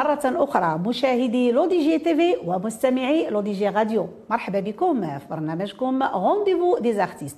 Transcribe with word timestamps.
مرة 0.00 0.20
أخرى 0.24 0.78
مشاهدي 0.86 1.52
LODJ 1.52 1.98
TV 1.98 2.36
ومستمعي 2.46 3.30
LODJ 3.30 3.68
Radio. 3.68 4.08
مرحبا 4.30 4.60
بكم 4.60 5.18
في 5.18 5.26
برنامجكم 5.30 6.02
Rendez-vous 6.02 6.78
des 6.78 7.02
artistes 7.02 7.36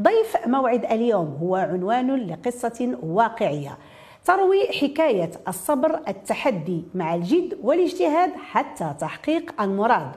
ضيف 0.00 0.36
موعد 0.46 0.84
اليوم 0.84 1.38
هو 1.42 1.56
عنوان 1.56 2.16
لقصة 2.16 2.96
واقعية. 3.02 3.78
تروي 4.24 4.66
حكاية 4.80 5.30
الصبر 5.48 6.00
التحدي 6.08 6.84
مع 6.94 7.14
الجد 7.14 7.58
والاجتهاد 7.62 8.30
حتى 8.50 8.94
تحقيق 9.00 9.62
المراد. 9.62 10.10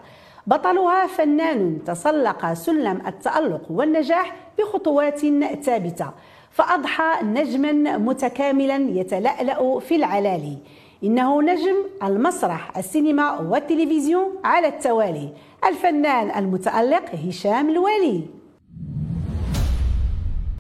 بطلها 0.48 1.08
فنان 1.08 1.84
تسلق 1.86 2.54
سلم 2.54 3.02
التألق 3.08 3.62
والنجاح 3.70 4.36
بخطوات 4.60 5.20
ثابتة. 5.62 6.12
فأضحى 6.52 7.24
نجما 7.24 7.98
متكاملا 7.98 8.76
يتلألأ 8.76 9.80
في 9.80 9.96
العلالي. 9.96 10.58
إنه 11.04 11.42
نجم 11.42 11.78
المسرح 12.04 12.78
السينما 12.78 13.40
والتلفزيون 13.40 14.28
على 14.44 14.68
التوالي 14.68 15.30
الفنان 15.68 16.44
المتألق 16.44 17.16
هشام 17.28 17.70
الوالي. 17.70 18.24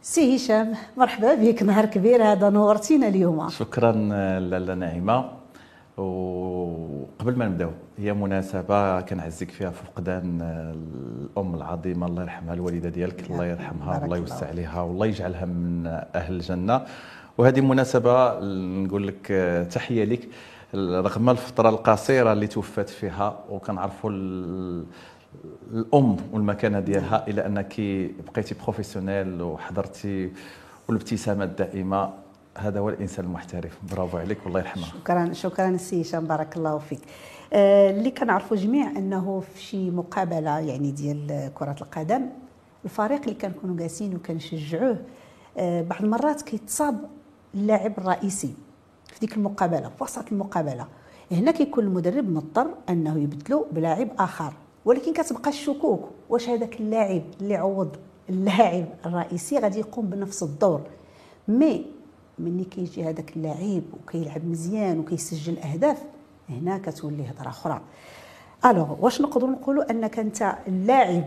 سي 0.01 0.35
هشام 0.35 0.73
مرحبا 0.97 1.35
بك 1.35 1.63
نهار 1.63 1.85
كبير 1.85 2.23
هذا 2.23 2.49
نورتينا 2.49 3.07
اليوم. 3.07 3.49
شكرا 3.49 3.91
لاله 4.39 4.73
نعيمة. 4.73 5.25
وقبل 5.97 7.35
ما 7.35 7.47
نبداو 7.47 7.69
هي 7.97 8.13
مناسبة 8.13 9.01
كنعزك 9.01 9.51
فيها 9.51 9.69
في 9.69 9.83
فقدان 9.83 10.41
الأم 10.41 11.55
العظيمة 11.55 12.07
الله 12.07 12.21
يرحمها 12.21 12.53
الوالدة 12.53 12.89
ديالك 12.89 13.31
الله 13.31 13.45
يرحمها 13.45 14.01
والله 14.01 14.17
يوسع 14.17 14.47
عليها 14.47 14.81
والله 14.81 15.05
يجعلها 15.05 15.45
من 15.45 15.87
أهل 16.15 16.33
الجنة. 16.33 16.81
وهذه 17.37 17.61
مناسبة 17.61 18.39
نقول 18.83 19.07
لك 19.07 19.27
تحية 19.71 20.03
لك. 20.05 20.29
رغم 20.75 21.29
الفترة 21.29 21.69
القصيرة 21.69 22.33
اللي 22.33 22.47
توفات 22.47 22.89
فيها 22.89 23.39
وكنعرفوا 23.49 24.09
الأم 25.71 26.17
والمكانة 26.33 26.79
ديالها 26.79 27.27
إلى 27.27 27.45
أنك 27.45 27.73
بقيتي 28.27 28.55
professionnel 28.63 29.41
وحضرتي 29.41 30.31
والابتسامة 30.87 31.43
الدائمة 31.43 32.13
هذا 32.57 32.79
هو 32.79 32.89
الإنسان 32.89 33.25
المحترف. 33.25 33.77
برافو 33.91 34.17
عليك 34.17 34.37
والله 34.45 34.59
يرحمها. 34.59 34.85
شكرا 34.85 35.33
شكرا 35.33 35.77
سي 35.77 36.01
هشام 36.01 36.25
بارك 36.25 36.57
الله 36.57 36.77
فيك. 36.77 36.99
آه 37.53 37.91
اللي 37.91 38.11
كنعرفوا 38.11 38.57
جميع 38.57 38.91
أنه 38.91 39.43
في 39.53 39.61
شي 39.61 39.91
مقابلة 39.91 40.59
يعني 40.59 40.91
ديال 40.91 41.51
كرة 41.53 41.75
القدم 41.81 42.21
الفريق 42.85 43.21
اللي 43.21 43.33
كنكونوا 43.33 43.77
جالسين 43.77 44.15
وكنشجعوه 44.15 44.97
آه 45.57 45.81
بعض 45.81 46.01
المرات 46.03 46.41
كيتصاب 46.41 46.99
اللاعب 47.55 47.93
الرئيسي 47.97 48.53
في 49.07 49.19
ديك 49.19 49.37
المقابلة 49.37 49.89
في 49.97 50.03
وسط 50.03 50.31
المقابلة. 50.31 50.87
هنا 51.31 51.51
كيكون 51.51 51.83
المدرب 51.83 52.29
مضطر 52.29 52.67
أنه 52.89 53.19
يبدلو 53.19 53.65
بلاعب 53.71 54.07
آخر 54.19 54.53
ولكن 54.85 55.13
كتبقى 55.13 55.49
الشكوك. 55.49 56.09
واش 56.29 56.49
هذاك 56.49 56.79
اللاعب 56.81 57.21
اللي 57.41 57.55
عوض 57.55 57.95
اللاعب 58.29 58.85
الرئيسي 59.05 59.59
غادي 59.59 59.79
يقوم 59.79 60.05
بنفس 60.05 60.43
الدور؟ 60.43 60.81
مي 61.47 61.85
ملي 62.39 62.63
كيجي 62.63 63.03
هذاك 63.09 63.37
اللاعب 63.37 63.83
وكيلعب 63.93 64.45
مزيان 64.45 64.99
وكيسجل 64.99 65.59
أهداف 65.59 65.97
هنا 66.49 66.77
كتولي 66.77 67.23
هضرة 67.29 67.49
أخرى. 67.49 67.81
الوغ 68.65 68.95
واش 69.05 69.21
نقدروا 69.21 69.49
نقولوا 69.49 69.91
أنك 69.91 70.19
أنت 70.19 70.55
اللاعب 70.67 71.23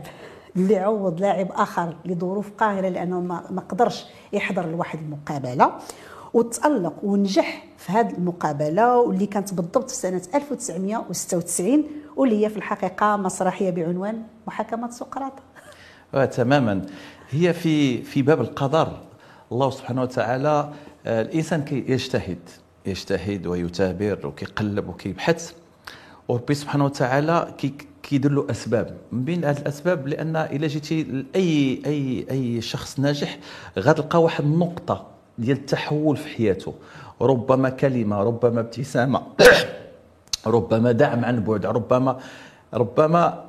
اللي 0.57 0.77
عوض 0.77 1.21
لاعب 1.21 1.53
آخر 1.53 1.97
لظروف 2.05 2.51
قاهرة 2.59 2.89
لأنه 2.89 3.21
ما 3.21 3.63
قدرش 3.69 4.07
يحضر 4.33 4.67
لواحد 4.67 4.99
المقابلة؟ 4.99 5.73
وتألق 6.35 6.95
ونجح 7.03 7.65
في 7.79 7.93
هذه 7.93 8.11
المقابلة 8.11 8.99
واللي 8.99 9.27
كانت 9.27 9.55
بالضبط 9.55 9.91
في 9.91 9.97
سنة 9.97 10.23
1996 10.35 11.85
واللي 12.17 12.45
هي 12.45 12.51
في 12.51 12.57
الحقيقة 12.57 13.17
مسرحية 13.17 13.71
بعنوان 13.71 14.23
محاكمة 14.47 14.91
سقراط. 14.91 15.33
آه 16.15 16.25
تماما. 16.25 16.87
هي 17.31 17.53
في 17.53 18.03
في 18.03 18.23
باب 18.23 18.41
القدر. 18.41 18.89
الله 19.53 19.71
سبحانه 19.71 20.03
وتعالى 20.03 20.71
آه 21.07 21.23
الإنسان 21.23 21.65
يجتهد 21.71 22.39
يجتهد 22.87 23.47
ويثابر 23.47 24.27
وكيقلب 24.27 24.89
وكيبحث 24.89 25.53
وربي 26.29 26.55
سبحانه 26.55 26.85
وتعالى 26.85 27.55
كي 27.59 27.75
كيدير 28.03 28.33
له 28.33 28.47
أسباب. 28.51 28.97
من 29.13 29.25
بين 29.25 29.45
هذه 29.45 29.59
الأسباب 29.59 30.09
لأن 30.09 30.37
إلا 30.37 30.67
جيتي 30.67 31.03
لأي 31.03 31.83
أي 31.87 32.27
أي 32.31 32.61
شخص 32.61 33.01
ناجح 33.01 33.39
غتلقى 33.79 34.23
واحد 34.23 34.45
النقطة 34.45 35.07
ديال 35.39 35.57
التحول 35.57 36.17
في 36.17 36.29
حياته. 36.29 36.75
ربما 37.23 37.69
كلمة 37.69 38.23
ربما 38.23 38.61
ابتسامة 38.61 39.23
ربما 40.47 40.93
دعم 40.93 41.25
عن 41.25 41.41
بعد 41.45 41.67
ربما 41.67 42.19
ربما 42.75 43.45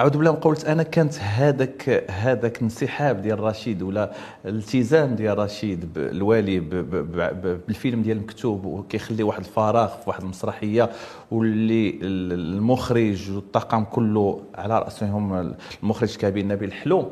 أعوذ 0.00 0.10
بالله 0.10 0.30
من 0.30 0.36
قولت 0.36 0.64
أنا 0.64 0.82
كانت 0.82 1.18
هذاك 1.18 2.04
هذاك 2.10 2.62
انسحاب 2.62 3.22
ديال 3.22 3.40
رشيد 3.40 3.82
ولا 3.82 4.12
الالتزام 4.44 5.14
ديال 5.14 5.38
رشيد 5.38 5.98
الوالي 5.98 6.60
بالفيلم 6.60 8.02
ديال 8.02 8.16
المكتوب 8.16 8.64
وكيخلي 8.64 9.22
واحد 9.22 9.38
الفراغ 9.38 9.88
في 9.88 10.02
واحد 10.06 10.22
المسرحية 10.22 10.90
واللي 11.30 11.98
المخرج 12.02 13.30
والطاقم 13.30 13.84
كله 13.84 14.40
على 14.54 14.78
رأسهم 14.78 15.54
المخرج 15.82 16.16
كبير 16.16 16.46
نبيل 16.46 16.72
حلو. 16.72 17.10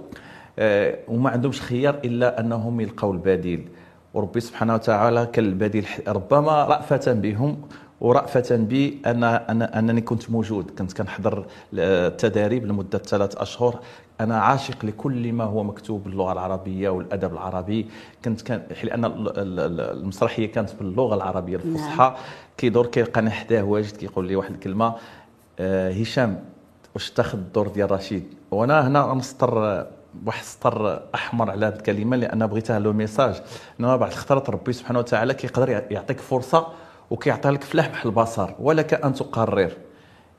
وما 1.09 1.31
عندهمش 1.31 1.63
خيار 1.63 1.95
إلا 2.05 2.41
أنهم 2.41 2.81
يلقاو 2.81 3.13
البديل. 3.13 3.69
وربي 4.15 4.41
سبحانه 4.41 4.75
وتعالى 4.75 5.27
كان 5.33 5.45
البديل 5.45 5.87
ربما 6.09 6.65
رأفة 6.65 7.13
بهم 7.13 7.57
ورأفة 8.01 8.57
بي 8.57 8.99
أنا, 9.07 9.51
أنا 9.51 9.79
أنني 9.79 10.01
كنت 10.01 10.31
موجود. 10.31 10.71
كنت 10.79 10.93
كنحضر 10.93 11.47
التداريب 11.75 12.67
لمدة 12.67 12.99
ثلاث 12.99 13.37
أشهر. 13.37 13.81
أنا 14.21 14.39
عاشق 14.41 14.85
لكل 14.85 15.33
ما 15.33 15.45
هو 15.45 15.65
مكتوب 15.65 16.05
باللغة 16.05 16.33
العربية 16.33 16.89
والأدب 16.89 17.33
العربي. 17.33 17.87
كنت 18.25 18.43
كان 18.43 18.63
لأن 18.85 19.05
المسرحية 19.07 20.53
كانت 20.53 20.71
باللغة 20.79 21.15
العربية 21.15 21.57
الفصحى. 21.57 21.97
نعم. 21.99 22.15
كيدور 22.57 22.87
كيلقاني 22.87 23.31
حداه 23.31 23.63
واجد 23.63 23.97
كيقول 23.97 24.27
لي 24.27 24.37
واحد 24.37 24.51
الكلمة 24.51 24.95
آه 25.59 25.91
هشام 25.91 26.45
واش 26.95 27.11
تاخذ 27.11 27.39
الدور 27.39 27.69
ديال 27.69 27.91
رشيد؟ 27.91 28.35
وأنا 28.51 28.87
هنا 28.87 29.15
نسطر 29.15 29.87
واحد 30.27 30.41
السطر 30.41 31.03
أحمر 31.15 31.51
على 31.51 31.67
هذه 31.67 31.75
الكلمة 31.75 32.17
لأن 32.17 32.47
بغيتها 32.47 32.79
لو 32.79 32.93
ميساج. 32.93 33.43
انما 33.81 33.97
بعض 33.97 34.11
الخطرات 34.11 34.51
ربي 34.51 34.73
سبحانه 34.73 34.99
وتعالى 34.99 35.35
كيقدر 35.35 35.69
يعطيك 35.91 36.21
فرصة 36.21 36.67
وكيعطيها 37.11 37.51
لك 37.51 37.63
في 37.63 37.77
لمح 37.79 38.05
البصر 38.05 38.51
ولك 38.59 38.95
ان 38.95 39.15
تقرر. 39.15 39.73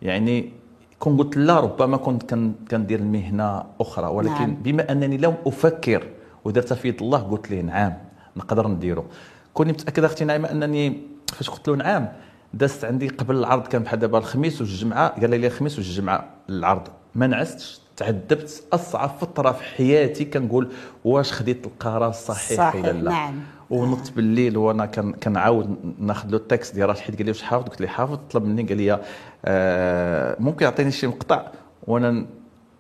يعني 0.02 0.54
كون 1.00 1.18
قلت 1.18 1.38
لا 1.38 1.60
ربما 1.60 1.98
كنت 1.98 2.34
كندير 2.72 3.00
المهنه 3.00 3.64
أخرى 3.82 4.08
ولكن 4.08 4.32
نعم. 4.32 4.56
بما 4.56 4.92
أنني 4.92 5.18
لم 5.18 5.36
أفكر 5.46 6.08
ودرت 6.46 6.74
في 6.74 6.88
يد 6.88 7.02
الله 7.02 7.20
قلت 7.20 7.52
له 7.52 7.62
نعم 7.62 7.94
نقدر 8.38 8.68
نديرو. 8.68 9.06
كوني 9.54 9.72
متأكد 9.72 10.04
أختي 10.04 10.26
نعيمة 10.26 10.52
أنني 10.52 11.02
فاش 11.34 11.50
قلت 11.50 11.68
له 11.68 11.76
نعم 11.76 12.08
دازت 12.54 12.86
عندي 12.86 13.08
قبل 13.08 13.36
العرض 13.36 13.68
كان 13.68 13.84
بحال 13.84 14.00
دابا 14.00 14.18
الخميس 14.18 14.62
والجمعة 14.62 15.08
قال 15.22 15.30
لي 15.30 15.48
الخميس 15.48 15.78
والجمعة 15.78 16.30
العرض. 16.50 16.88
ما 17.16 17.28
نعستش 17.28 17.82
تعذبت 17.98 18.64
أصعب 18.74 19.10
فترة 19.10 19.52
في 19.52 19.64
حياتي 19.64 20.26
كنقول 20.26 20.72
واش 21.06 21.32
خديت 21.34 21.66
القرار 21.66 22.10
الصحيح 22.10 22.58
صحيح 22.58 22.86
ولا 22.86 22.92
لا. 22.92 23.12
نعم. 23.12 23.40
ونضت 23.70 24.12
بالليل 24.12 24.58
وأنا 24.58 24.86
كنعاود 25.24 25.76
ناخذ 26.00 26.30
له 26.30 26.38
ال 26.38 26.44
texte 26.44 26.76
ديال 26.76 26.90
رشيد 26.90 27.16
قال 27.16 27.26
لي 27.26 27.32
واش 27.32 27.42
حافظ؟ 27.42 27.66
قلت 27.70 27.82
له 27.82 27.88
حافظ 27.88 28.20
طلب 28.32 28.46
مني 28.46 28.64
قال 28.64 28.78
لي 28.78 29.00
آه 29.46 30.36
ممكن 30.40 30.66
يعطيني 30.66 30.92
شي 30.92 31.08
مقطع؟ 31.08 31.48
وأنا 31.88 32.26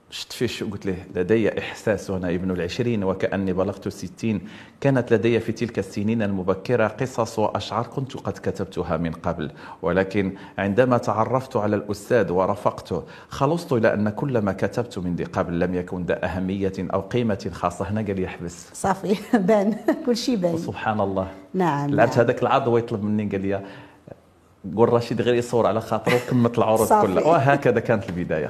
شت 0.09 0.33
فيش 0.33 0.63
قلت 0.63 0.86
له؟ 0.86 0.95
لدي 1.15 1.59
إحساس 1.59 2.09
وأنا 2.09 2.30
ابن 2.30 2.51
العشرين 2.51 3.04
وكأني 3.04 3.54
بلغت 3.54 3.88
الستين 3.88 4.42
كانت 4.81 5.13
لدي 5.13 5.39
في 5.39 5.51
تلك 5.51 5.80
السنين 5.80 6.21
المبكرة 6.21 6.88
قصص 6.88 7.39
وأشعار 7.39 7.88
كنت 7.88 8.18
قد 8.18 8.33
كتبتها 8.33 8.98
من 8.98 9.12
قبل. 9.12 9.51
ولكن 9.81 10.33
عندما 10.57 10.98
تعرفت 10.98 11.56
على 11.56 11.75
الأستاذ 11.75 12.31
ورافقته 12.31 13.04
خلصت 13.30 13.74
إلى 13.74 13.94
أن 13.94 14.09
كل 14.09 14.38
ما 14.38 14.51
كتبت 14.51 15.00
من 15.00 15.15
دي 15.15 15.24
قبل 15.24 15.59
لم 15.59 15.75
يكن 15.75 16.04
ذا 16.04 16.25
أهمية 16.25 16.74
أو 16.80 17.01
قيمة 17.01 17.50
خاصة. 17.51 17.89
هنا 17.89 18.01
قال 18.01 18.19
يحبس. 18.19 18.69
صافي. 18.74 19.18
بان. 19.48 19.75
كل 20.06 20.18
شيء 20.18 20.36
بان. 20.36 20.57
سبحان 20.57 21.00
الله. 21.00 21.27
نعم 21.53 21.89
لعبت 21.89 22.12
نعم. 22.12 22.19
هذاك 22.19 22.42
العرض 22.42 22.68
ويطلب 22.68 23.03
مني 23.03 23.25
قال 23.25 23.42
لي 23.42 23.63
قول 24.75 24.94
رشيد 24.94 25.21
غير 25.21 25.33
يصور 25.33 25.68
على 25.68 25.81
خاطره 25.81 26.15
وكملت 26.15 26.57
العروض 26.57 26.88
كلها. 26.88 27.24
وهكذا 27.24 27.80
كانت 27.80 28.10
البداية. 28.10 28.50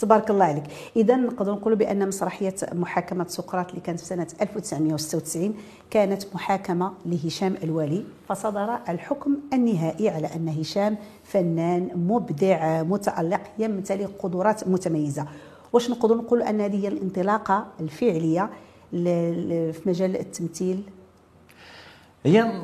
تبارك 0.00 0.30
الله 0.30 0.44
عليك. 0.44 0.64
إذا 0.96 1.16
نقدر 1.16 1.52
نقولوا 1.52 1.78
بأن 1.78 2.08
مسرحية 2.08 2.54
محاكمة 2.72 3.26
سقراط 3.28 3.68
اللي 3.68 3.80
كانت 3.80 4.00
في 4.00 4.06
سنة 4.06 4.26
1996 4.40 5.54
كانت 5.90 6.34
محاكمة 6.34 6.92
لهشام 7.06 7.54
الوالي 7.62 8.04
فصدر 8.28 8.78
الحكم 8.88 9.36
النهائي 9.52 10.08
على 10.08 10.26
أن 10.36 10.48
هشام 10.48 10.96
فنان 11.24 11.88
مبدع 11.94 12.82
متألق 12.82 13.40
يمتلك 13.58 14.10
قدرات 14.18 14.68
متميزة. 14.68 15.26
واش 15.72 15.90
نقدر 15.90 16.14
نقولوا 16.16 16.50
أن 16.50 16.60
هذه 16.60 16.84
هي 16.84 16.88
الانطلاقة 16.88 17.66
الفعلية 17.80 18.50
في 19.72 19.80
مجال 19.86 20.20
التمثيل؟ 20.20 20.82
هي 22.24 22.62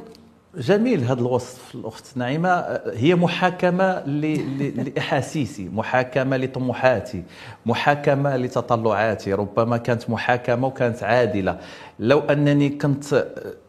جميل 0.56 1.04
هذا 1.04 1.20
الوصف 1.20 1.74
الأخت 1.74 2.16
نعيمة. 2.16 2.80
هي 2.94 3.14
محاكمة 3.14 4.00
لإحاسيسي 4.06 5.68
محاكمة 5.68 6.36
لطموحاتي 6.36 7.22
محاكمة 7.66 8.36
لتطلعاتي. 8.36 9.32
ربما 9.32 9.76
كانت 9.76 10.10
محاكمة 10.10 10.66
وكانت 10.66 11.02
عادلة. 11.02 11.58
لو 11.98 12.18
أنني 12.18 12.68
كنت 12.68 13.26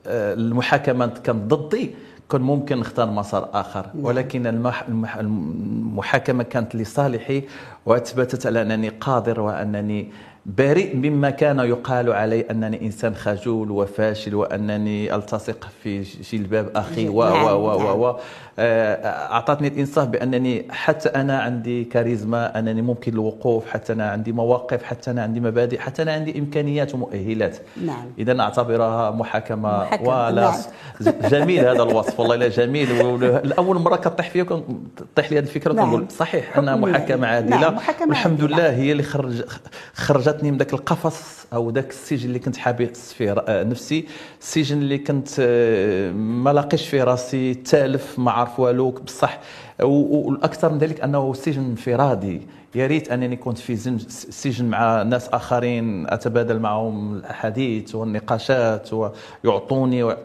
المحاكمة 0.08 1.08
كانت 1.08 1.54
ضدي 1.54 1.96
كان 2.32 2.42
ممكن 2.42 2.80
نختار 2.80 3.12
مسار 3.12 3.50
آخر. 3.54 3.86
نعم. 3.94 4.06
ولكن 4.06 4.72
المحاكمة 5.20 6.44
كانت 6.44 6.76
لصالحي 6.76 7.44
وأثبتت 7.86 8.46
على 8.46 8.62
أنني 8.62 8.90
قادر 8.90 9.42
وأنني 9.42 10.12
بريء 10.48 10.96
مما 10.96 11.30
كان 11.30 11.60
يقال 11.60 12.14
علي 12.14 12.42
أنني 12.52 12.82
إنسان 12.86 13.16
خجول 13.16 13.72
وفاشل 13.72 14.36
وأنني 14.36 15.16
ألتصق 15.16 15.68
في 15.84 16.02
جلباب 16.02 16.70
أخي 16.76 17.10
و 17.10 17.22
و 17.22 17.58
و 17.58 18.08
و 18.08 18.20
آه، 18.60 19.08
أعطتني 19.32 19.68
الإنصاف 19.68 20.08
بأنني 20.08 20.68
حتى 20.70 21.10
أنا 21.10 21.40
عندي 21.40 21.84
كاريزما 21.84 22.60
أنني 22.60 22.82
ممكن 22.82 23.14
الوقوف 23.14 23.70
حتى 23.70 23.94
أنا 23.94 24.10
عندي 24.10 24.32
مواقف 24.32 24.84
حتى 24.84 25.12
أنا 25.12 25.24
عندي 25.24 25.40
مبادئ 25.40 25.80
حتى 25.80 26.02
أنا 26.02 26.14
عندي 26.14 26.40
إمكانيات 26.40 26.96
ومؤهلات 26.96 27.58
نعم 27.86 28.06
إذا 28.20 28.42
أعتبرها 28.42 29.12
محاكمة. 29.12 29.88
ولا 30.02 30.32
نعم. 31.02 31.14
جميل 31.30 31.60
هذا 31.60 31.84
الوصف 31.84 32.20
والله 32.20 32.36
لا 32.36 32.48
جميل 32.48 32.92
الأول 33.24 33.80
مرة 33.80 33.96
كطيح 33.96 34.30
فيا 34.30 34.46
طيح 35.16 35.32
لي 35.32 35.38
هذه 35.38 35.44
الفكرة 35.44 35.74
نعم. 35.74 36.08
صحيح 36.10 36.58
انها 36.58 36.76
محاكمة 36.76 37.28
عادلة 37.28 37.62
نعم. 37.62 37.76
محاكمة 37.76 38.12
الحمد 38.12 38.42
عادلة. 38.42 38.58
لله 38.58 38.70
هي 38.70 38.92
اللي 38.92 39.04
خرج 39.04 39.44
خرجتني 40.38 40.52
من 40.52 40.58
ذاك 40.58 40.74
القفص 40.74 41.46
أو 41.54 41.70
ذاك 41.70 41.90
السجن 41.90 42.28
اللي 42.28 42.40
كنت 42.40 42.58
حابس 42.58 43.14
فيه 43.14 43.36
نفسي. 43.50 44.06
السجن 44.42 44.78
اللي 44.78 44.98
كنت 44.98 45.28
آه، 45.40 46.12
ما 46.12 46.54
لاقيش 46.54 46.88
فيه 46.88 47.04
راسي 47.04 47.54
تالف 47.54 48.20
مع 48.20 48.32
عارف 48.32 48.60
والو 48.60 48.92
بصح. 48.92 49.40
والأكثر 49.84 50.72
من 50.72 50.78
ذلك 50.78 51.02
أنه 51.02 51.34
سجن 51.34 51.64
انفرادي. 51.64 52.42
يا 52.76 52.88
ريت 52.88 53.12
أنني 53.12 53.36
كنت 53.36 53.58
في 53.58 53.76
سجن 54.10 54.66
مع 54.66 55.04
ناس 55.04 55.30
آخرين 55.30 56.08
أتبادل 56.10 56.60
معهم 56.60 57.16
الحديث 57.16 57.96
والنقاشات 57.96 58.90
ويعطوني 59.44 60.04
و... 60.04 60.16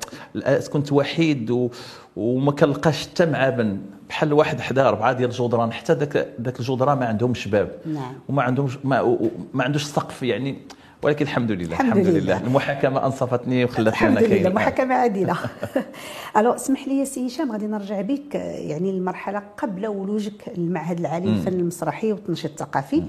كنت 0.73 0.93
وحيد 0.93 1.51
و... 1.51 1.71
وما 2.17 2.53
كنلقاش 2.53 3.07
حتى 3.07 3.27
معابن 3.27 3.79
بحال 4.09 4.33
واحد 4.33 4.61
حدا 4.61 4.89
اربعه 4.89 5.13
ديال 5.13 5.31
الجدران 5.31 5.73
حتى 5.73 5.93
ذاك 5.93 6.29
ذاك 6.41 6.61
الجدران 6.61 6.99
ما 6.99 7.07
عندهمش 7.07 7.49
باب. 7.49 7.71
نعم. 7.87 8.13
وما 8.29 8.43
عندهمش 8.43 8.79
ما, 8.85 9.19
ما 9.55 9.65
عندوش 9.65 9.85
سقف 9.85 10.23
يعني 10.23 10.57
ولكن 11.03 11.25
الحمد 11.25 11.51
لله 11.51 11.73
الحمد, 11.73 11.87
الحمد 11.87 12.07
لله. 12.07 12.19
لله. 12.19 12.47
المحاكمة 12.47 13.07
أنصفتني 13.07 13.65
وخلتني 13.65 14.09
أنا 14.09 14.21
كاين 14.21 14.25
الحمد 14.25 14.39
لله 14.39 14.49
المحاكمة 14.49 14.95
عادلة. 14.95 15.37
ألو 16.37 16.53
اسمح 16.53 16.89
لي 16.89 17.05
سي 17.05 17.27
هشام 17.27 17.53
غادي 17.53 17.67
نرجع 17.67 18.01
بك 18.01 18.35
يعني 18.35 18.91
المرحله 18.91 19.43
قبل 19.59 19.87
ولوجك 19.87 20.49
المعهد 20.59 21.01
العالي 21.01 21.27
للفن 21.27 21.53
المسرحي 21.53 22.13
والتنشيط 22.13 22.51
الثقافي. 22.51 23.03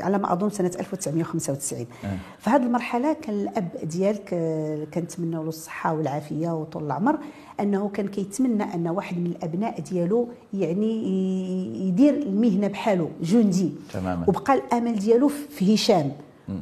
على 0.00 0.18
ما 0.18 0.32
أظن 0.32 0.50
سنة 0.50 0.70
1995 0.80 1.86
فهذه 2.38 2.62
المرحلة 2.62 3.12
كان 3.12 3.40
الأب 3.40 3.68
ديالك 3.82 4.28
كنتمنى 4.94 5.34
له 5.36 5.40
الصحة 5.42 5.94
والعافية 5.94 6.50
وطول 6.60 6.84
العمر 6.86 7.18
أنه 7.60 7.88
كان 7.88 8.08
كيتمنى 8.08 8.74
أن 8.74 8.88
واحد 8.88 9.18
من 9.18 9.26
الأبناء 9.26 9.80
ديالو 9.80 10.28
يعني 10.54 11.02
يدير 11.88 12.14
المهنة 12.14 12.66
بحاله 12.68 13.10
جندي. 13.22 13.72
تماما. 13.92 14.24
وبقى 14.28 14.54
الأمل 14.54 14.98
ديالو 14.98 15.28
في 15.28 15.74
هشام. 15.74 16.12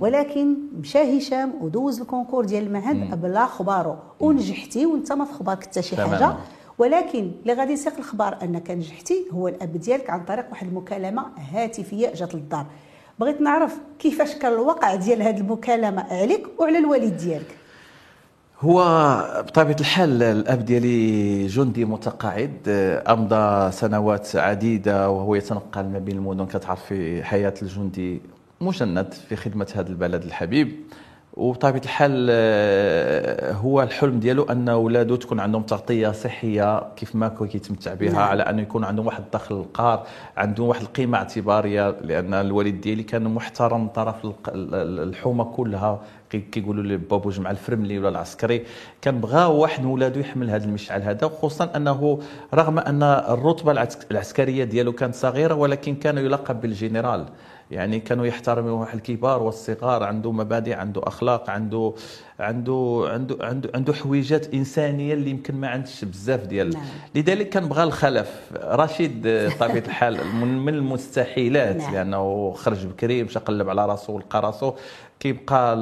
ولكن 0.01 0.55
مشى 0.81 1.19
هشام 1.19 1.53
ودوز 1.61 2.01
الكونكور 2.01 2.45
ديال 2.45 2.67
المعهد 2.67 3.21
بلا 3.21 3.47
خبارو 3.47 3.97
ونجحتي 4.21 4.87
وانت 4.87 5.13
ما 5.13 5.25
في 5.25 5.33
خبارك 5.33 5.63
حتى 5.63 5.83
شي 5.83 5.97
حاجة. 5.97 6.37
ولكن 6.79 7.31
اللي 7.43 7.53
غادي 7.53 7.73
يسيق 7.73 7.97
الخبار 7.99 8.39
أنك 8.43 8.71
نجحتي 8.71 9.25
هو 9.33 9.49
الأب 9.49 9.77
ديالك 9.77 10.11
عن 10.11 10.25
طريق 10.25 10.47
واحد 10.51 10.67
المكالمة 10.67 11.27
هاتفية 11.53 12.13
جات 12.15 12.35
للدار. 12.35 12.67
بغيت 13.19 13.41
نعرف 13.41 13.75
كيفاش 13.99 14.35
كان 14.35 14.53
الواقع 14.53 14.95
ديال 14.95 15.23
هذه 15.23 15.41
المكالمة 15.41 16.03
عليك 16.11 16.47
وعلى 16.59 16.79
الوالد 16.79 17.17
ديالك. 17.17 17.57
هو 18.61 18.83
بطبيعة 19.47 19.77
الحال 19.81 20.23
الأب 20.23 20.65
ديالي 20.65 21.47
جندي 21.47 21.85
متقاعد 21.85 22.57
أمضى 23.09 23.73
سنوات 23.73 24.37
عديدة 24.37 25.11
وهو 25.11 25.35
يتنقل 25.35 25.85
ما 25.85 25.99
بين 25.99 26.17
المدن 26.17 26.47
كتعرف 26.47 26.85
في 26.85 27.23
حياة 27.25 27.55
الجندي 27.63 28.21
مجند 28.61 29.15
في 29.29 29.37
خدمة 29.37 29.73
هذا 29.75 29.89
البلد 29.89 30.23
الحبيب. 30.23 30.73
وبطبيعه 31.37 31.83
الحال 31.85 32.29
آه، 32.31 33.53
هو 33.53 33.83
الحلم 33.83 34.21
ديالو 34.21 34.43
أن 34.43 34.69
اولاده 34.69 35.17
تكون 35.17 35.41
عندهم 35.41 35.63
تغطية 35.63 36.11
صحية 36.11 36.93
كيف 36.97 37.15
ما 37.15 37.29
كيتمتع 37.29 37.95
بها 37.95 38.13
نعم. 38.13 38.23
على 38.23 38.43
أنه 38.43 38.63
يكون 38.63 38.85
عندهم 38.85 39.07
واحد 39.07 39.23
الدخل 39.23 39.55
القار 39.55 40.07
عندهم 40.37 40.69
واحد 40.69 40.83
القيمة 40.83 41.19
اعتبارية 41.19 41.91
لأن 41.91 42.35
الوالد 42.35 42.81
ديالي 42.81 43.03
كان 43.03 43.25
محترم 43.25 43.81
من 43.81 43.89
طرف 43.89 44.15
الحومة 44.55 45.45
كلها. 45.45 46.01
كيقولوا 46.31 46.83
لي 46.83 46.97
بابو 46.97 47.31
جمع 47.31 47.51
الفرملي 47.51 47.99
ولا 47.99 48.09
العسكري. 48.09 48.65
كان 49.03 49.21
بغى 49.21 49.45
واحد 49.45 49.83
من 49.83 49.87
ولادو 49.87 50.21
يحمل 50.21 50.51
هذا 50.51 50.65
المشعل 50.65 51.03
هذا 51.03 51.29
خصوصا 51.29 51.71
أنه 51.77 52.21
رغم 52.55 52.79
أن 52.79 53.03
الرتبة 53.03 53.89
العسكرية 54.11 54.65
ديالو 54.65 54.93
كانت 54.93 55.15
صغيرة 55.15 55.55
ولكن 55.55 55.95
كان 55.95 56.19
يلقب 56.19 56.61
بالجنرال. 56.61 57.27
يعني 57.71 58.01
كانوا 58.01 58.27
يحترموا 58.27 58.95
الكبار 58.95 59.43
والصغار 59.43 60.03
عنده 60.03 60.33
مبادئ 60.33 60.75
عنده 60.75 61.01
أخلاق 61.05 61.51
عنده 61.51 61.95
عنده 62.41 63.09
عنده 63.13 63.37
عنده 63.41 63.71
عنده 63.75 63.93
حويجات 63.93 64.55
إنسانية 64.55 65.15
اللي 65.15 65.31
يمكن 65.31 65.55
ما 65.55 65.69
عندش 65.69 66.05
بزاف 66.05 66.47
ديال. 66.47 66.71
نعم. 66.71 66.83
لذلك 67.15 67.49
كان 67.49 67.69
بغى 67.69 67.83
الخلف. 67.83 68.31
رشيد 68.65 69.23
بطبيعه 69.27 69.85
الحال 69.87 70.27
من 70.43 70.75
المستحيلات 70.75 71.77
نعم. 71.77 71.95
لأنه 71.95 72.53
خرج 72.53 72.87
بكري 72.87 73.23
مشى 73.23 73.39
قلب 73.39 73.69
على 73.69 73.87
راسه 73.87 74.13
ولقى 74.13 74.41
راسه. 74.41 74.75
كيبقى 75.21 75.77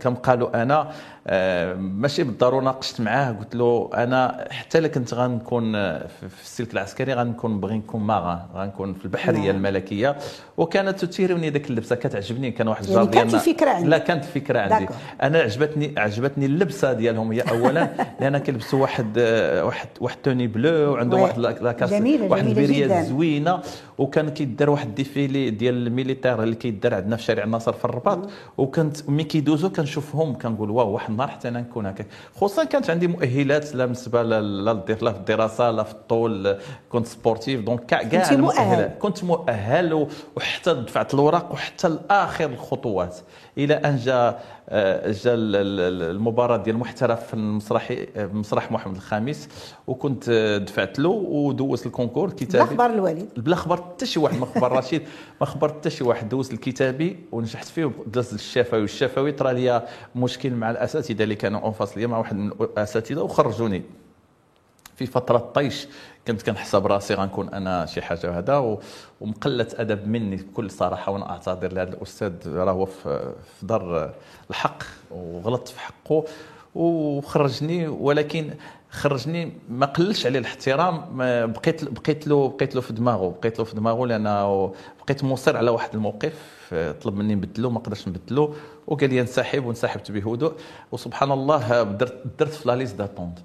كم 0.00 0.14
قالوا 0.14 0.62
أنا. 0.62 0.92
آه، 1.26 1.74
ماشي 1.74 2.24
بالضرورة 2.24 2.64
ناقشت 2.64 3.00
معاه 3.00 3.32
قلت 3.32 3.54
له 3.54 3.90
أنا 3.94 4.48
حتى 4.50 4.78
الا 4.78 4.88
كنت 4.88 5.14
غنكون 5.14 5.72
في 6.08 6.42
السلك 6.42 6.72
العسكري 6.72 7.14
غنكون 7.14 7.60
بغي 7.60 7.76
نكون 7.76 8.00
ماغا 8.00 8.48
غنكون 8.54 8.94
في 8.94 9.04
البحرية 9.04 9.38
نعم. 9.38 9.56
الملكية. 9.56 10.16
وكانت 10.56 11.04
تثيرني 11.04 11.50
ذاك 11.50 11.70
اللبسة 11.70 11.96
كتعجبني 11.96 12.50
كان 12.50 12.68
واحد 12.68 12.84
الجار 12.84 12.96
يعني 13.04 13.10
كانت 13.10 13.34
الفكرة 13.34 13.70
عندي. 13.70 13.88
لا 13.88 13.98
كانت 13.98 14.24
الفكرة 14.24 14.58
عندي. 14.58 14.88
أنا 15.22 15.43
عجبتني 15.44 15.94
عجبتني 15.98 16.46
اللبسة 16.46 16.92
ديالهم. 16.92 17.32
هي 17.32 17.40
اولا 17.40 17.88
لأن 18.20 18.38
كيلبسوا 18.38 18.82
واحد 18.82 19.06
آه، 19.18 19.64
واحد 19.64 19.88
واحد 20.00 20.16
توني 20.22 20.46
بلو 20.46 20.92
وعندهم 20.92 21.20
واحد 21.20 21.38
لاكاس 21.38 21.92
واحد 22.30 22.46
ال 22.46 22.53
ferié 22.53 22.86
زوينة. 23.02 23.60
وكان 23.98 24.28
كيدار 24.28 24.70
واحد 24.70 24.86
ال 24.88 24.97
défilé 24.97 25.50
ديال 25.50 25.86
les 25.86 25.99
militaires 25.99 26.42
اللي 26.42 26.54
كيدار 26.54 26.94
عندنا 26.94 27.16
في 27.16 27.22
شارع 27.22 27.44
الناصر 27.44 27.72
في 27.72 27.84
الرباط. 27.84 28.18
وكنت 28.58 29.10
ملي 29.10 29.24
كيدوزو 29.24 29.70
كنشوفهم 29.70 30.38
كنقول 30.38 30.70
واو 30.70 30.92
واحد 30.92 31.10
النهار 31.10 31.28
حتى 31.28 31.48
أنا 31.48 31.60
نكون 31.60 31.86
هكا 31.86 32.04
خصوصا 32.36 32.64
كانت 32.64 32.90
عندي 32.90 33.06
مؤهلات 33.06 33.74
لا 33.74 33.84
بالنسبة 33.84 34.22
لا 34.22 34.80
في 34.86 35.02
الدراسة 35.08 35.70
لا 35.70 35.82
في 35.82 35.92
الطول 35.92 36.56
كنت 36.88 37.06
sportif 37.06 37.60
donc 37.60 37.86
كاع 37.86 38.30
المؤهلات. 38.30 38.98
كنت 38.98 39.24
مؤهل 39.24 40.08
وحتى 40.36 40.74
دفعت 40.74 41.14
الوراق 41.14 41.52
وحتى 41.52 41.88
لآخر 41.88 42.44
الخطوات. 42.44 43.16
إلى 43.58 43.74
أن 43.74 43.96
جاء 43.96 44.44
آه، 44.68 45.10
جا 45.10 45.34
المباراة 45.34 46.56
ديال 46.56 46.76
المحترف 46.76 47.26
في 47.26 47.34
المسرحي 47.34 48.06
مسرح 48.16 48.72
محمد 48.72 48.96
الخامس. 48.96 49.48
وكنت 49.86 50.30
دفعت 50.66 50.98
له 50.98 51.08
ودوز 51.08 51.86
ال 51.86 51.90
concours. 51.90 52.30
كتابي 52.30 52.64
بلا 52.64 52.64
خبر 52.64 52.86
الوالد 52.86 53.28
بلا 53.36 53.56
خبر 53.56 53.83
حتى 53.84 54.06
شي 54.06 54.20
واحد 54.20 54.38
ما 54.38 54.46
خبر 54.46 54.72
رشيد 54.72 55.02
ما 55.40 55.46
خبر 55.46 55.68
حتى 55.68 55.90
شي 55.90 56.04
واحد 56.04 56.28
دوز 56.28 56.52
الكتابي 56.52 57.18
ونجحت 57.32 57.68
فيه 57.68 57.84
ودز 57.84 58.34
الشفوي 58.34 58.80
والشفوي 58.80 59.32
طرا 59.32 59.52
لي 59.52 59.86
مشكل 60.16 60.50
مع 60.50 60.70
الأساتذة 60.70 61.22
اللي 61.22 61.34
كانوا 61.34 61.60
en 61.60 61.73
face 61.73 61.98
ليا 61.98 62.06
مع 62.06 62.18
واحد 62.18 62.36
من 62.36 62.52
الأساتذة 62.52 63.20
وخرجوني. 63.20 63.82
في 64.96 65.06
فترة 65.06 65.38
طيش 65.38 65.88
كنت 66.26 66.42
كنحسب 66.42 66.86
راسي 66.86 67.14
غنكون 67.14 67.54
أنا 67.54 67.86
شي 67.86 68.02
حاجة 68.02 68.38
هذا 68.38 68.78
ومقلة 69.20 69.66
أدب 69.74 70.08
مني 70.08 70.36
بكل 70.36 70.70
صراحة 70.70 71.12
وأنا 71.12 71.30
أعتذر 71.30 71.72
لهذا 71.72 71.90
الأستاذ 71.90 72.32
راه 72.46 72.72
هو 72.72 72.86
في 72.86 73.32
دار 73.62 74.14
الحق 74.50 74.82
وغلطت 75.10 75.68
في 75.68 75.80
حقه 75.80 76.24
وخرجني 76.74 77.88
ولكن 77.88 78.54
خرجني 78.94 79.52
ما 79.68 79.86
قللش 79.86 80.26
عليه 80.26 80.38
الاحترام 80.38 81.04
بقيت 81.52 81.84
بقيت 81.84 82.26
له 82.28 82.48
بقيت 82.48 82.74
له 82.74 82.80
في 82.80 82.92
دماغه 82.92 83.34
بقيت 83.40 83.58
له 83.58 83.64
في 83.64 83.74
دماغه 83.76 84.06
لأنه 84.06 84.72
بقيت 85.04 85.24
مصر 85.24 85.56
على 85.56 85.70
واحد 85.70 85.94
الموقف 85.94 86.34
طلب 87.02 87.14
مني 87.16 87.34
نبدلو 87.34 87.70
ما 87.70 87.78
قدرتش 87.78 88.08
نبدلو 88.08 88.54
وقال 88.86 89.10
لي 89.10 89.20
انسحب 89.20 89.64
وانسحبت 89.64 90.10
بهدوء 90.10 90.52
وسبحان 90.92 91.32
الله 91.32 91.82
درت 91.82 92.22
درت 92.38 92.52
في 92.52 92.68
la 92.68 92.76
liste 92.76 92.94
d'attente. 92.96 93.38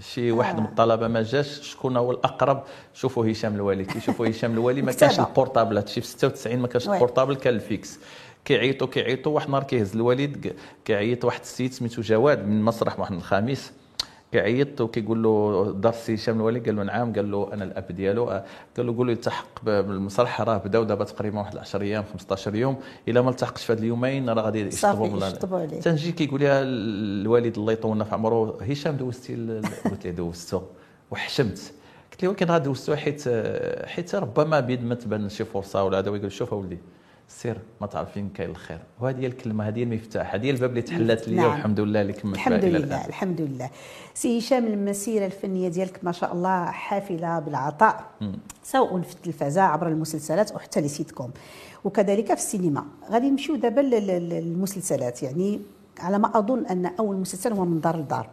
شي 0.00 0.32
واحد 0.32 0.58
من 0.60 0.64
الطلبه 0.64 1.08
ما 1.08 1.22
جاش 1.22 1.60
شكون 1.70 1.96
هو 1.96 2.10
الأقرب؟ 2.10 2.62
شوفوا 2.94 3.32
هشام 3.32 3.54
الوالي 3.54 3.84
كيشوفوا 3.84 4.28
هشام 4.28 4.52
الوالي 4.52 4.82
ما 4.82 4.92
كانش 5.00 5.20
ال 5.20 5.26
portable 5.26 5.76
هادشي 5.76 6.00
في 6.00 6.06
96 6.06 6.58
ما 6.58 6.68
كانش 6.68 6.88
ال 6.88 6.93
portable 6.93 7.34
كان 7.36 7.54
ال 7.54 7.61
fixe. 7.61 7.98
كيعيطوا 8.44 8.86
كيعيطوا 8.86 9.32
واحد 9.32 9.46
النهار 9.46 9.62
كيهز 9.64 9.94
الوالد 9.94 10.54
كيعيط 10.84 11.24
واحد 11.24 11.40
السيد 11.40 11.72
سميتو 11.72 12.02
جواد 12.02 12.46
من 12.46 12.62
مسرح 12.62 12.98
محمد 12.98 13.18
الخامس 13.18 13.72
كيعيط 14.32 14.80
وكيقول 14.80 15.22
له 15.22 15.72
دار 15.76 15.92
السي 15.92 16.14
هشام 16.14 16.36
الولي 16.36 16.60
قال 16.60 16.76
له 16.76 16.82
نعم. 16.82 17.12
قال 17.12 17.30
له 17.30 17.50
أنا 17.52 17.64
الأب 17.64 17.92
ديالو. 17.92 18.24
قال 18.76 18.86
له 18.86 18.96
قول 18.96 19.06
له 19.06 19.12
يلتحق 19.12 19.64
بالمسرح 19.64 20.40
راه 20.40 20.56
بداو 20.58 20.84
دابا 20.84 21.04
تقريبا 21.04 21.38
واحد 21.38 21.56
10 21.58 21.82
أيام 21.82 22.04
15 22.12 22.54
يوم. 22.54 22.76
إلا 23.08 23.20
ما 23.22 23.30
التحقش 23.30 23.64
في 23.64 23.72
هاد 23.72 23.78
اليومين 23.78 24.30
راه 24.30 24.42
غادي 24.42 24.60
يشطبوا 25.36 25.58
عليه. 25.58 25.80
تنجي 25.80 26.12
كيقول 26.12 26.40
لها 26.40 26.62
الوالد 26.62 27.58
الله 27.58 27.72
يطول 27.72 28.04
في 28.04 28.14
عمره 28.14 28.58
هشام 28.62 28.96
دوزتي 28.96 29.60
قلت 29.90 30.06
له 30.06 30.12
دوزته 30.12 30.62
وحشمت. 31.10 31.72
قلت 32.12 32.22
له 32.22 32.28
ولكن 32.28 32.46
غادوزتو 32.46 32.96
حيت 32.96 33.28
حيت 33.86 34.14
ربما 34.14 34.60
بيد 34.60 34.84
ما 34.84 34.94
تبان 34.94 35.28
شي 35.28 35.44
فرصة 35.44 35.84
ولا 35.84 35.98
هذا 35.98 36.10
ويقول 36.10 36.32
شوف 36.32 36.52
اولدي 36.54 36.78
سير 37.28 37.58
ما 37.80 37.86
تعرف 37.86 38.12
فين 38.12 38.28
كاين 38.28 38.50
الخير. 38.50 38.78
وهذه 39.00 39.20
هي 39.20 39.26
الكلمة 39.26 39.68
هذه 39.68 39.78
هي 39.78 39.82
المفتاح 39.82 40.34
هذه 40.34 40.50
الباب 40.50 40.70
اللي 40.70 40.82
تحلات 40.82 41.28
لي 41.28 41.36
نعم. 41.36 41.50
والحمد 41.50 41.80
لله 41.80 42.00
اللي 42.00 42.12
كملت 42.12 42.34
الحمد 42.34 42.64
لله 42.64 42.78
الآن. 42.78 43.08
الحمد 43.08 43.40
لله. 43.40 43.70
سي 44.14 44.38
هشام 44.38 44.66
المسيرة 44.66 45.26
الفنية 45.26 45.68
ديالك 45.68 46.04
ما 46.04 46.12
شاء 46.12 46.32
الله 46.32 46.64
حافلة 46.64 47.38
بالعطاء 47.38 48.04
سواء 48.62 49.00
في 49.00 49.12
التلفزه 49.12 49.62
عبر 49.62 49.88
المسلسلات 49.88 50.50
أو 50.50 50.58
حتى 50.58 50.80
les 50.80 50.88
sitcoms 50.88 51.30
وكذلك 51.84 52.26
في 52.26 52.32
السينما. 52.32 52.84
غادي 53.10 53.30
نمشيو 53.30 53.56
دابا 53.56 53.80
للمسلسلات. 53.80 55.22
يعني 55.22 55.60
على 56.00 56.18
ما 56.18 56.38
أظن 56.38 56.66
أن 56.66 56.86
أول 56.86 57.16
مسلسل 57.16 57.52
هو 57.52 57.64
من 57.64 57.80
دار 57.80 57.96
لدار. 57.96 58.28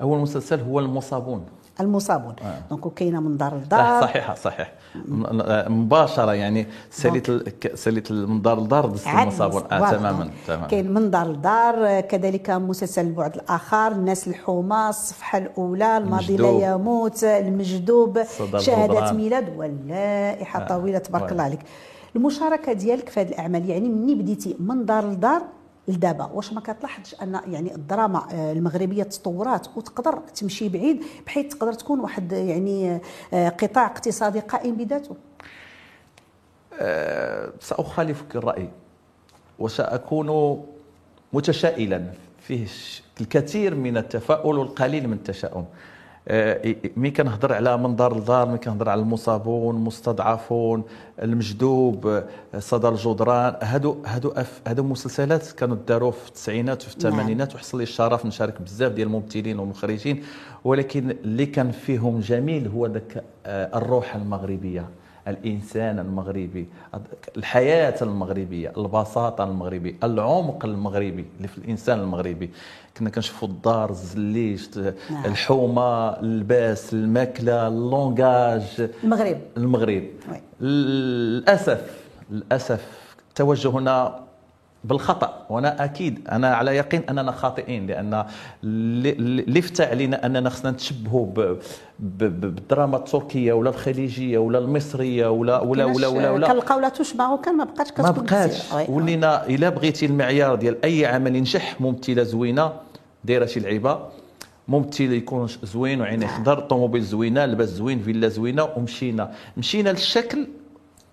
أول 0.00 0.18
مسلسل 0.18 0.60
هو 0.60 0.80
المصابون. 0.80 1.46
المصابون. 1.80 2.34
آه. 2.42 2.58
donc 2.70 2.94
كاينة 2.94 3.20
من 3.20 3.36
دار 3.36 3.56
لدار. 3.56 4.00
صحيح 4.02 4.34
صحيح 4.36 4.72
مباشرة 5.68 6.32
يعني 6.34 6.66
ساليت 6.90 7.26
ساليت 7.78 8.12
من 8.12 8.42
دار 8.42 8.60
لدار 8.60 8.86
دزت 8.86 9.06
المصابون. 9.06 9.62
آه 9.72 9.90
تماما 9.90 10.30
تماما. 10.46 10.66
كاين 10.66 10.94
من 10.94 11.10
دار 11.10 11.28
لدار 11.32 12.00
كذلك 12.00 12.50
مسلسل 12.50 13.06
البعد 13.06 13.34
الآخر 13.34 13.92
الناس 13.92 14.28
الحومه 14.28 14.88
الصفحة 14.88 15.38
الأولى 15.38 15.96
الماضي 15.96 16.36
لا 16.36 16.72
يموت 16.72 17.24
المجدوب 17.24 18.22
شهادة 18.58 19.12
ميلاد 19.12 19.56
واللائحة 19.56 20.60
آه. 20.62 20.66
طويلة 20.66 20.98
تبارك 20.98 21.32
الله 21.32 21.42
عليك. 21.42 21.60
المشاركة 22.16 22.72
ديالك 22.72 23.08
في 23.08 23.20
هذه 23.20 23.28
الأعمال 23.28 23.70
يعني 23.70 23.88
مني 23.88 24.14
بديتي 24.14 24.56
من 24.60 24.84
دار 24.84 25.04
لدار 25.10 25.42
لدابا. 25.88 26.24
واش 26.24 26.52
ما 26.52 26.60
كتلاحظش 26.60 27.14
أن 27.22 27.40
يعني 27.46 27.74
الدراما 27.74 28.26
آه، 28.32 28.52
المغربية 28.52 29.02
تطورات 29.02 29.66
وتقدر 29.76 30.18
تمشي 30.34 30.68
بعيد 30.68 31.04
بحيث 31.26 31.54
تقدر 31.54 31.72
تكون 31.72 32.00
واحد 32.00 32.32
يعني 32.32 33.00
آه، 33.32 33.48
قطاع 33.48 33.86
اقتصادي 33.86 34.40
قائم 34.40 34.74
بذاته؟ 34.74 35.16
سأخالفك 37.60 38.36
الرأي 38.36 38.68
وسأكون 39.58 40.60
متشائلا. 41.32 42.12
فيه 42.42 42.66
الكثير 43.20 43.74
من 43.74 43.96
التفاؤل 43.96 44.58
والقليل 44.58 45.08
من 45.08 45.12
التشاؤم. 45.12 45.64
آه، 45.64 45.66
مي 46.96 47.10
كنهضر 47.10 47.52
على 47.52 47.76
منظر 47.76 48.16
الدار 48.16 48.48
مي 48.48 48.58
كنهضر 48.58 48.88
على 48.88 49.00
المصابون 49.00 49.76
المستضعفون 49.76 50.84
المجدوب 51.22 52.06
آه، 52.06 52.24
صدى 52.58 52.88
الجدران 52.88 53.56
هادو 53.62 53.96
هادو 54.06 54.32
هادو 54.66 54.82
مسلسلات 54.82 55.52
كانوا 55.52 55.76
داروا 55.88 56.10
في 56.10 56.28
التسعينات 56.28 56.84
وفي 56.84 56.96
نعم. 56.98 57.12
الثمانينات. 57.12 57.54
وحصل 57.54 57.78
لي 57.78 57.82
الشرف 57.82 58.26
نشارك 58.26 58.62
بزاف 58.62 58.92
ديال 58.92 59.06
الممثلين 59.06 59.58
والمخرجين 59.58 60.22
ولكن 60.64 61.10
اللي 61.10 61.46
كان 61.46 61.70
فيهم 61.70 62.20
جميل 62.20 62.68
هو 62.68 62.86
ذاك 62.86 63.24
آه، 63.46 63.78
الروح 63.78 64.14
المغربية 64.16 64.88
الإنسان 65.28 65.98
المغربي 65.98 66.66
الحياة 67.36 67.94
المغربية 68.02 68.72
البساطة 68.76 69.44
المغربية 69.44 69.94
العمق 70.04 70.64
المغربي 70.64 71.24
اللي 71.36 71.48
في 71.48 71.58
الإنسان 71.58 72.00
المغربي. 72.00 72.50
كنا 72.96 73.10
كنشوفوا 73.10 73.48
الدار 73.48 73.90
الزليج 73.90 74.78
نعم. 75.10 75.24
الحومة 75.24 76.08
اللباس 76.20 76.92
الماكلة 76.94 77.68
اللونغاج. 77.68 78.90
المغرب. 79.04 79.40
المغرب. 79.56 80.04
للأسف 80.60 82.04
للأسف 82.30 82.86
توجهنا 83.34 84.20
بالخطأ. 84.84 85.46
وأنا 85.50 85.84
أكيد 85.84 86.28
أنا 86.32 86.54
على 86.54 86.76
يقين 86.76 87.02
أننا 87.10 87.32
خاطئين 87.32 87.86
لأن 87.86 88.24
اللي 88.64 89.62
فتح 89.62 89.88
علينا 89.88 90.26
أننا 90.26 90.50
خصنا 90.50 90.70
نتشبهوا 90.70 91.56
بالدراما 91.98 92.96
التركية 92.96 93.52
ولا 93.52 93.70
الخليجية 93.70 94.38
ولا 94.38 94.58
المصرية 94.58 95.30
ولا 95.30 95.60
ولا 95.60 95.84
ولا 95.84 96.06
ولا, 96.08 96.30
ولا 96.30 96.48
كنلقاو 96.48 96.80
لا 96.80 96.88
تشبعوا 96.88 97.38
كان 97.38 97.56
ما 97.56 97.64
بقاش 97.64 97.88
ما 97.98 98.10
بقاش. 98.10 98.88
ولينا 98.88 99.46
إلا 99.46 99.68
بغيتي 99.68 100.06
المعيار 100.06 100.54
ديال 100.54 100.84
أي 100.84 101.06
عمل 101.06 101.36
ينجح 101.36 101.80
ممثلة 101.80 102.22
زوينة 102.22 102.72
دايرة 103.24 103.46
شي 103.46 103.60
لعيبة 103.60 103.98
ممثل 104.68 105.12
يكون 105.12 105.48
زوين 105.62 106.00
وعينيه 106.00 106.26
خضر 106.26 106.60
طوموبيل 106.60 107.02
زوينة 107.02 107.46
لباس 107.46 107.68
زوين 107.68 107.98
فيلا 108.02 108.28
زوينة 108.28 108.68
ومشينا. 108.76 109.30
مشينا 109.56 109.90
للشكل 109.90 110.46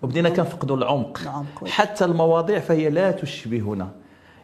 وبدينا 0.02 0.28
كنفقدوا 0.28 0.76
العمق. 0.76 1.20
حتى 1.66 2.04
المواضيع 2.04 2.58
فهي 2.58 2.90
لا 2.90 3.10
تشبهنا. 3.10 3.88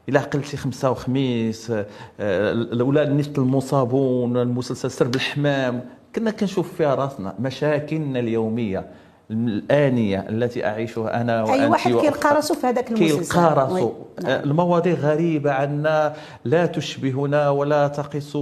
الا 0.08 0.20
قلتي 0.20 0.56
خمسة 0.56 0.90
وخميس 0.90 1.72
آه، 2.20 2.66
ولا 2.82 3.08
نيت 3.08 3.38
المصابون 3.38 4.36
المسلسل 4.36 4.90
سرب 4.90 5.14
الحمام. 5.14 5.84
كنا 6.16 6.30
كنشوف 6.30 6.74
فيها 6.74 6.94
راسنا 6.94 7.34
مشاكلنا 7.40 8.18
اليومية 8.18 8.86
الآنية 9.30 10.26
التي 10.28 10.66
أعيشها 10.66 11.20
أنا 11.20 11.42
وأنت 11.42 11.60
أي 11.60 11.66
واحد 11.66 11.92
كيلقى 11.92 12.34
راسو 12.34 12.54
في 12.54 12.66
هذاك 12.66 12.90
المسلسل. 12.90 13.32
كيلقى 13.32 13.54
راسو 13.54 13.92
نعم. 14.22 14.42
المواضيع 14.42 14.94
غريبة 14.94 15.52
عنا 15.52 16.14
لا 16.44 16.66
تشبهنا 16.66 17.50
ولا 17.50 17.88
تقص 17.88 18.36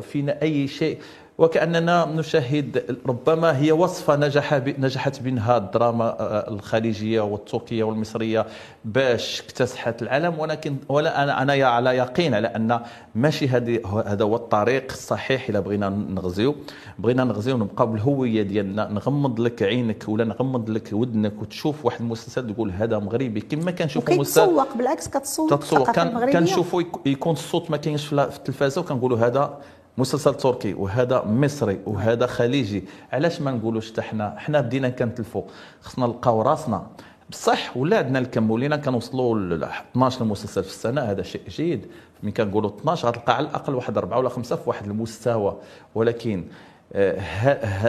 فينا 0.00 0.42
أي 0.42 0.68
شيء. 0.68 0.98
وكأننا 1.40 2.04
نشاهد 2.04 2.98
ربما 3.06 3.58
هي 3.58 3.72
وصفه 3.72 4.16
نجح 4.16 4.62
نجحت 4.78 5.22
منها 5.22 5.56
الدراما 5.56 6.04
آه، 6.04 6.50
الخليجية 6.50 7.20
والتركية 7.20 7.84
والمصرية 7.84 8.46
باش 8.84 9.40
اكتسحت 9.40 10.02
العالم. 10.02 10.38
ولكن 10.38 10.76
ولا 10.88 11.22
أنا 11.22 11.42
أنا 11.42 11.52
على 11.68 11.96
يقين 11.96 12.34
على 12.34 12.48
أن 12.48 12.80
ماشي 13.14 13.48
هذا 13.48 14.24
هو 14.24 14.36
الطريق 14.36 14.92
الصحيح. 14.92 15.48
الا 15.48 15.60
بغينا 15.60 15.88
نغزيو. 15.88 16.54
بغينا 16.98 17.24
نغزيو 17.24 17.56
نبقى 17.56 17.90
بالهوية 17.90 18.42
ديالنا. 18.42 18.88
نغمض 18.88 19.40
لك 19.40 19.62
عينك 19.62 20.04
ولا 20.08 20.24
نغمض 20.24 20.70
لك 20.70 20.88
ودنك 20.92 21.42
وتشوف 21.42 21.84
واحد 21.84 22.00
المسلسل 22.00 22.54
تقول 22.54 22.70
هذا 22.70 22.98
مغربي. 22.98 23.40
كما 23.40 23.70
كنشوفوا 23.70 24.14
مسلسل 24.14 24.40
كيتسوق 24.40 24.76
بالعكس 24.76 25.08
كتسوق 25.08 25.50
تتسوق 25.50 25.90
كنشوفوا 26.30 26.82
يكون 27.06 27.32
الصوت 27.32 27.70
ما 27.70 27.76
كاينش 27.76 28.06
في 28.06 28.36
التلفازة 28.36 28.80
وكنقولوا 28.80 29.18
هذا 29.18 29.60
مسلسل 29.98 30.34
تركي 30.34 30.74
وهذا 30.74 31.24
مصري 31.24 31.80
وهذا 31.86 32.26
خليجي. 32.26 32.84
علاش 33.12 33.40
ما 33.40 33.50
نقولوش 33.50 33.92
حتى 33.92 34.02
حنا؟ 34.02 34.34
حنا 34.38 34.60
بدينا 34.60 34.88
كنتلفوا 34.88 35.42
خصنا 35.80 36.06
نلقاو 36.06 36.42
راسنا. 36.42 36.86
بصح 37.30 37.76
ولا 37.76 37.98
عندنا 37.98 38.18
الكم 38.18 38.50
ولينا 38.50 38.76
كنوصلوا 38.76 39.38
ل 39.38 39.64
12 39.64 40.24
مسلسل 40.24 40.62
في 40.62 40.70
السنة 40.70 41.00
هذا 41.00 41.22
شيء 41.22 41.42
جيد. 41.48 41.86
ملي 42.22 42.32
كنقولوا 42.32 42.70
12 42.80 43.08
غتلقى 43.08 43.36
على 43.36 43.46
الأقل 43.46 43.74
واحد 43.74 43.98
أربعة 43.98 44.18
ولا 44.18 44.28
خمسة 44.28 44.56
في 44.56 44.62
واحد 44.66 44.86
المستوى. 44.86 45.56
ولكن 45.94 46.44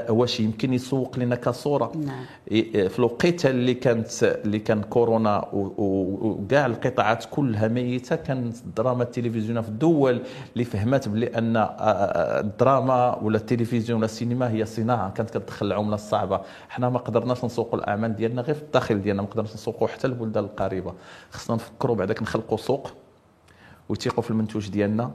واش 0.09 0.39
يمكن 0.39 0.73
يسوق 0.73 1.19
لنا 1.19 1.35
كصورة. 1.35 1.91
نعم. 1.95 2.25
في 2.89 2.99
الوقيته 2.99 3.49
اللي 3.49 3.73
كانت 3.73 4.23
اللي 4.23 4.59
كان 4.59 4.81
كورونا 4.81 5.47
وكاع 5.53 6.65
القطاعات 6.65 7.25
كلها 7.31 7.67
ميتة 7.67 8.15
كانت 8.15 8.57
الدراما 8.57 9.03
التلفزيونيه 9.03 9.61
في 9.61 9.69
الدول 9.69 10.21
اللي 10.53 10.63
فهمت 10.63 11.09
بلي 11.09 11.27
أن 11.27 11.67
الدراما 12.39 13.15
ولا 13.21 13.37
التلفزيون 13.37 13.97
ولا 13.97 14.05
السينما 14.05 14.51
هي 14.51 14.65
صناعة 14.65 15.11
كانت 15.11 15.29
كتدخل 15.29 15.65
العملة 15.65 15.95
الصعبة. 15.95 16.41
حنا 16.69 16.89
ما 16.89 16.99
قدرناش 16.99 17.45
نسوقوا 17.45 17.79
الأعمال 17.79 18.15
ديالنا 18.15 18.41
غير 18.41 18.55
في 18.55 18.61
الداخل 18.61 19.01
ديالنا 19.01 19.21
ما 19.21 19.27
قدرناش 19.27 19.53
نسوقوا 19.53 19.87
حتى 19.87 20.07
البلدان 20.07 20.43
القريبة. 20.43 20.93
خصنا 21.31 21.55
نفكروا 21.55 21.95
بعدك 21.95 22.21
نخلقوا 22.21 22.57
سوق 22.57 22.91
ويثيقوا 23.89 24.23
في 24.23 24.31
المنتوج 24.31 24.69
ديالنا. 24.69 25.11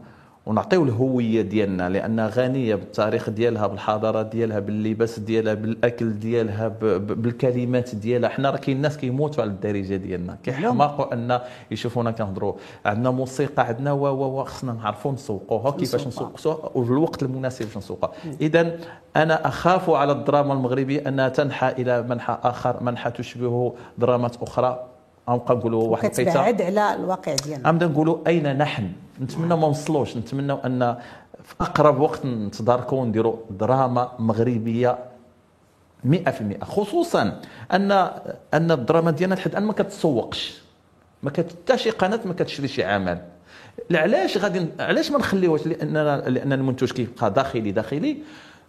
ونعطيو 0.47 0.85
الهوية 0.85 1.43
ديالنا 1.43 1.89
لأنها 1.89 2.29
غنية 2.29 2.75
بالتاريخ 2.75 3.31
ديالها 3.31 3.67
بالحضارة 3.67 4.23
ديالها 4.23 4.59
باللباس 4.59 5.19
ديالها 5.19 5.55
بالأكل 5.55 6.19
ديالها 6.19 6.69
بالكلمات 6.99 7.95
ديالها. 7.95 8.29
حنا 8.29 8.51
راه 8.51 8.57
كاين 8.57 8.81
ناس 8.81 8.97
كيموتوا 8.97 9.43
على 9.43 9.51
الدارجة 9.51 9.97
ديالنا. 9.97 10.39
كيحماقوا 10.43 11.15
أن 11.15 11.41
يشوفونا 11.71 12.11
كنهضروا 12.11 12.55
عندنا 12.85 13.11
موسيقى 13.11 13.67
عندنا 13.67 13.93
و 13.93 14.07
و 14.07 14.45
خصنا 14.45 14.73
نعرفوا 14.73 15.13
نسوقوها 15.13 15.71
كيفاش 15.71 16.07
نسوقوها 16.07 16.71
وفي 16.75 16.91
الوقت 16.91 17.23
المناسب 17.23 17.65
باش 17.65 17.77
نسوقها. 17.77 18.13
اذا 18.41 18.79
أنا 19.17 19.49
أخاف 19.49 19.91
على 19.91 20.13
الدراما 20.13 20.53
المغربية 20.53 21.09
أنها 21.09 21.29
تنحى 21.29 21.69
إلى 21.69 22.03
منحى 22.03 22.39
آخر 22.43 22.83
منحى 22.83 23.11
تشبه 23.11 23.75
درامات 23.99 24.43
أخرى. 24.43 24.87
غنبقى 25.31 25.55
نقولوا 25.55 25.83
واحد 25.83 26.05
القيته 26.05 26.31
كتبعد 26.31 26.63
على 26.63 26.95
الواقع 26.95 27.35
ديالنا. 27.35 27.69
غنبدا 27.69 27.87
نقولوا 27.87 28.19
أين 28.27 28.59
نحن؟ 28.59 28.93
نتمنى 29.21 29.49
ما 29.49 29.67
نوصلوش. 29.67 30.17
نتمنى 30.17 30.53
أن 30.53 30.97
في 31.45 31.55
أقرب 31.61 32.01
وقت 32.01 32.27
نتداركوا 32.27 33.01
ونديروا 33.01 33.37
دراما 33.51 34.13
مغربية 34.19 34.99
100% 36.05 36.65
خصوصا 36.65 37.41
ان 37.73 37.93
أن 38.55 38.71
الدراما 38.71 39.11
ديالنا 39.11 39.35
لحد 39.35 39.51
الآن 39.51 39.65
ما 39.65 39.73
كتسوقش. 39.73 40.63
ما 41.23 41.31
كت 41.31 41.51
حتى 41.53 41.79
شي 41.79 41.91
قناة 41.91 42.21
ما 42.25 42.35
كتشري 42.35 42.69
شي 42.69 42.85
عمل. 42.85 43.19
علاش 43.93 44.39
غادي 44.39 44.67
علاش 44.81 45.11
ما 45.11 45.19
نخليوهاش؟ 45.19 45.67
لاننا 45.67 46.29
لأن 46.29 46.53
المنتج 46.53 46.93
كيبقى 46.93 47.31
داخلي 47.31 47.73
داخلي. 47.73 48.17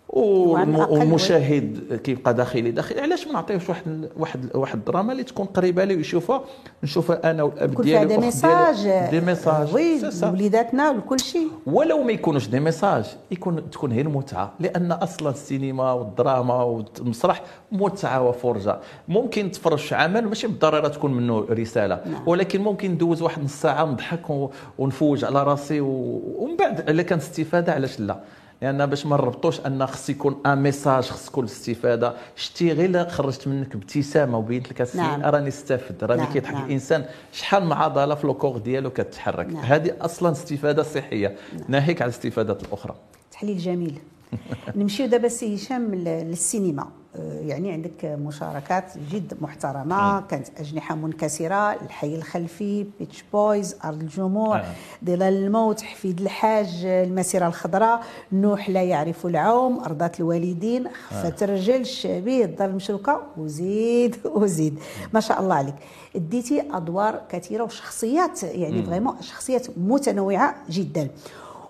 والمشاهد 0.09 1.99
كيبقى 2.03 2.33
داخلي 2.33 2.71
داخلي. 2.71 3.01
علاش 3.01 3.27
ما 3.27 3.33
نعطيوش 3.33 3.69
واحد 3.69 4.09
واحد 4.17 4.55
واحد 4.55 4.77
الدراما 4.77 5.11
اللي 5.11 5.23
تكون 5.23 5.45
قريبة 5.45 5.83
ليه 5.83 5.95
ويشوفها؟ 5.95 6.41
نشوفها 6.83 7.31
أنا 7.31 7.43
والاب 7.43 7.81
ديالي 7.81 8.05
des 8.05 8.17
messages, 8.17 8.89
des 9.12 9.22
messages, 9.22 9.75
oui. 9.75 10.01
لوليداتنا 10.21 10.89
ولكل 10.91 11.19
شيء. 11.19 11.47
ولو 11.65 12.03
ما 12.03 12.11
يكونوش 12.11 12.47
des 12.48 12.60
messages 12.60 13.05
يكون 13.31 13.69
تكون 13.69 13.91
هي 13.91 14.01
المتعه 14.01 14.53
لأن 14.59 14.91
أصلا 14.91 15.29
السينما 15.29 15.91
والدراما 15.93 16.63
والمسرح 16.63 17.41
متعة 17.71 18.21
وفرجة. 18.27 18.79
ممكن 19.07 19.51
تفرج 19.51 19.77
في 19.77 19.95
عمل 19.95 20.25
ماشي 20.27 20.47
بالضرورة 20.47 20.87
تكون 20.87 21.13
منه 21.13 21.45
رسالة 21.49 22.01
نعم. 22.05 22.21
ولكن 22.25 22.61
ممكن 22.61 22.91
ندوز 22.91 23.21
واحد 23.21 23.43
نص 23.43 23.61
ساعة 23.61 23.85
نضحك 23.85 24.49
ونفوج 24.77 25.25
على 25.25 25.43
راسي 25.43 25.79
ومن 25.81 26.55
بعد 26.59 26.89
إلا 26.89 27.03
كانت 27.03 27.21
استفادة 27.21 27.73
علاش 27.73 27.99
لا؟ 27.99 28.19
لأن 28.61 28.85
باش 28.85 29.05
ما 29.05 29.17
نربطوش 29.17 29.59
أن 29.59 29.85
خص 29.85 30.09
يكون 30.09 30.41
un 30.46 30.63
message 30.63 31.03
خص 31.03 31.25
تكون 31.25 31.45
استفادة. 31.45 32.13
شتي 32.35 32.71
غير 32.71 33.09
خرجت 33.09 33.47
منك 33.47 33.75
ابتسامه 33.75 34.37
وبينت 34.37 34.71
لك 34.71 34.81
السي 34.81 34.97
نعم. 34.97 35.21
راني 35.21 35.47
استفد. 35.47 36.03
راني 36.03 36.21
نعم، 36.21 36.33
كيضحك 36.33 36.53
نعم. 36.53 36.65
الإنسان. 36.65 37.05
شحال 37.33 37.65
من 37.65 37.71
عضلة 37.71 38.15
في 38.15 38.27
le 38.27 38.36
corps 38.36 38.57
ديالو 38.57 38.89
كتحرك؟ 38.89 39.47
نعم. 39.47 39.63
هذه 39.63 39.91
أصلا 40.01 40.31
استفادة 40.31 40.83
صحية. 40.83 41.35
ناهيك 41.67 42.01
على 42.01 42.09
الاستفادات 42.09 42.63
الأخرى. 42.63 42.95
تحليل 43.31 43.57
جميل. 43.57 43.99
نمشيو 44.75 45.05
دابا 45.07 45.27
سي 45.27 45.55
هشام 45.55 45.96
للسينما. 45.96 46.88
آه، 47.15 47.39
يعني 47.39 47.72
عندك 47.72 48.05
مشاركات 48.05 48.93
جد 49.12 49.34
محترمة. 49.41 50.22
كانت 50.22 50.48
أجنحة 50.60 50.96
منكسرة 50.96 51.72
الحي 51.74 52.15
الخلفي 52.15 52.86
Beach 53.00 53.24
Boys 53.34 53.75
أرض 53.86 54.01
الجموع 54.01 54.60
آه. 54.60 54.65
ظلال 55.05 55.34
الموت 55.46 55.81
حفيد 55.81 56.22
الحاج 56.22 56.86
المسيرة 56.86 57.48
الخضراء 57.48 58.03
نوح 58.31 58.69
لا 58.69 58.84
يعرف 58.84 59.25
العوم 59.25 59.79
رضاة 59.79 60.19
الوالدين 60.19 60.88
خفه 61.10 61.36
الرجل 61.41 61.81
الشعبي 61.81 62.43
الدار 62.43 62.69
المشروكه 62.69 63.22
وزيد 63.38 64.15
وزيد. 64.36 64.79
ما 65.13 65.19
شاء 65.19 65.41
الله 65.41 65.55
عليك. 65.55 65.75
اديتي 66.15 66.63
أدوار 66.72 67.22
كثيرة 67.29 67.63
وشخصيات 67.63 68.43
يعني 68.43 68.84
vraiment 68.84 69.22
شخصيات 69.22 69.67
متنوعة 69.77 70.55
جدا. 70.69 71.07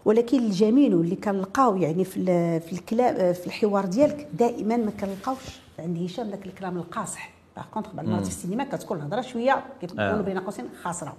ولكن 0.07 0.39
الجميل 0.39 0.95
واللي 0.95 1.15
كنلقاو 1.15 1.75
يعني 1.75 2.05
في 2.05 2.59
في 2.59 2.73
الكلام 2.73 3.33
في 3.33 3.47
الحوار 3.47 3.85
ديالك 3.85 4.27
دائما 4.33 4.77
ما 4.77 4.91
كنلقاوش 4.91 5.39
عند 5.79 5.97
هشام 5.97 6.29
ذاك 6.29 6.45
الكلام 6.45 6.77
القاصح. 6.77 7.31
باغ 7.55 7.65
كونتخ 7.73 7.93
بعض 7.93 8.05
المرات 8.05 8.23
في 8.23 8.29
السينما 8.29 8.63
كتكون 8.63 8.97
الهضرة 8.97 9.21
شوية 9.21 9.63
كيف 9.81 9.99
آه. 9.99 10.07
نقولوا 10.07 10.25
بين 10.25 10.39
قوسين 10.39 10.65
خاسرة. 10.83 11.13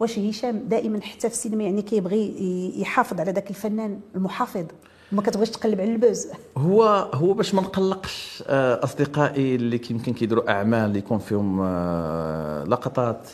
واش 0.00 0.18
هشام 0.18 0.58
دائما 0.58 1.00
حتى 1.00 1.28
في 1.28 1.34
السينما 1.34 1.64
يعني 1.64 1.82
كيبغي 1.82 2.34
يحافظ 2.80 3.20
على 3.20 3.32
ذاك 3.32 3.50
الفنان 3.50 4.00
المحافظ؟ 4.14 4.64
وما 5.12 5.22
كتبغيش 5.22 5.50
تقلب 5.50 5.80
على 5.80 5.92
البوز. 5.92 6.26
هو 6.56 6.82
هو 7.14 7.32
باش 7.32 7.54
ما 7.54 7.62
نقلقش 7.62 8.44
آه، 8.46 8.84
أصدقائي 8.84 9.54
اللي 9.54 9.80
يمكن 9.90 10.12
كيديروا 10.12 10.50
أعمال 10.50 10.84
اللي 10.84 10.98
يكون 10.98 11.18
فيهم 11.18 11.60
آه، 11.62 12.64
لقطات 12.64 13.28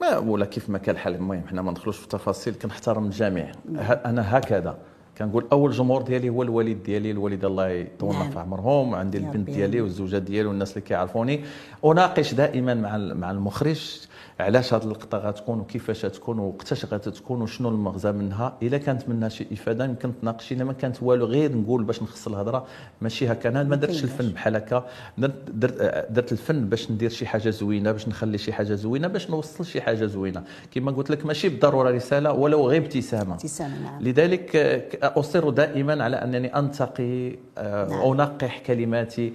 ما 0.00 0.18
ولا 0.18 0.44
كيف 0.44 0.70
ما 0.70 0.78
كان 0.78 0.94
الحال 0.94 1.14
المهم 1.14 1.42
حنا 1.48 1.62
ما 1.62 1.70
ندخلوش 1.70 1.96
في 1.96 2.04
التفاصيل 2.04 2.54
كنحترم 2.54 3.04
الجميع 3.04 3.52
ه- 3.76 3.92
أنا 3.92 4.38
هكذا 4.38 4.78
كنقول 5.18 5.46
أول 5.52 5.70
جمهور 5.72 6.02
ديالي 6.02 6.28
هو 6.28 6.42
الوالد 6.42 6.82
ديالي 6.82 7.10
الوالده 7.10 7.48
الله 7.48 7.68
يطول 7.68 8.14
نعم. 8.14 8.30
في 8.30 8.38
عمرهم 8.38 8.94
عندي 8.94 9.18
البنت. 9.18 9.50
ديالي 9.50 9.80
والزوجة 9.80 10.18
ديالي 10.18 10.48
والناس 10.48 10.70
اللي 10.72 10.80
كيعرفوني 10.80 11.44
أناقش 11.84 12.34
دائما 12.34 12.74
مع 12.74 12.96
ال- 12.96 13.14
مع 13.20 13.30
المخرج 13.30 14.00
علاش 14.40 14.74
هذه 14.74 14.82
اللقطه 14.82 15.18
غتكون 15.18 15.60
وكيفاش 15.60 16.04
غتكون 16.04 16.38
وقتاش 16.38 16.84
غتكون 16.84 17.42
وشنو 17.42 17.68
المغزى 17.68 18.12
منها؟ 18.12 18.56
إلا 18.62 18.78
كانت 18.78 19.08
منها 19.08 19.28
شي 19.28 19.46
إفادة 19.52 19.84
يمكن 19.84 20.12
تناقش 20.22 20.52
إلا 20.52 20.64
ما 20.64 20.72
كانت 20.72 21.02
والو 21.02 21.26
غير 21.26 21.56
نقول 21.56 21.84
باش 21.84 22.02
نخص 22.02 22.26
الهضرة 22.26 22.66
ماشي 23.00 23.32
هكا. 23.32 23.48
أنا 23.48 23.62
ما 23.62 23.76
درتش. 23.76 24.04
الفن 24.04 24.28
بحال 24.28 24.56
هكا. 24.56 24.86
درت, 25.18 25.34
درت, 25.50 26.06
درت 26.10 26.32
الفن 26.32 26.68
باش 26.68 26.90
ندير 26.90 27.10
شي 27.10 27.26
حاجة 27.26 27.50
زوينة 27.50 27.92
باش 27.92 28.08
نخلي 28.08 28.38
شي 28.38 28.52
حاجة 28.52 28.74
زوينة 28.74 29.08
باش 29.08 29.30
نوصل 29.30 29.66
شي 29.66 29.80
حاجة 29.80 30.06
زوينة. 30.06 30.42
كما 30.70 30.92
قلت 30.92 31.10
لك 31.10 31.26
ماشي 31.26 31.48
بالضرورة 31.48 31.90
رسالة 31.90 32.32
ولو 32.32 32.68
غير 32.68 32.82
ابتسامة. 32.82 33.34
ابتسامة 33.34 33.82
نعم. 33.82 34.02
لذلك 34.02 34.56
أصر 35.02 35.50
دائما 35.50 36.04
على 36.04 36.16
أنني 36.16 36.58
أنتقي 36.58 37.36
آه، 37.58 37.88
نعم. 37.88 38.12
أنقح 38.12 38.58
كلماتي 38.58 39.32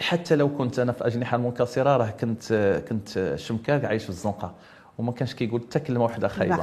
حتى 0.00 0.36
لو 0.36 0.48
كنت 0.56 0.78
أنا 0.78 0.92
في 0.92 1.06
أجنحة 1.06 1.36
المنكسره 1.36 1.96
راه 1.96 2.10
كنت 2.20 2.52
كنت 2.88 3.32
شمكاك 3.36 3.84
عايش 3.84 4.02
في 4.04 4.10
الزنقة. 4.10 4.52
وما 4.98 5.12
كانش 5.12 5.34
كيقول 5.34 5.60
حتى 5.60 5.80
كلمة 5.80 6.02
واحدة 6.04 6.28
خايبة. 6.28 6.56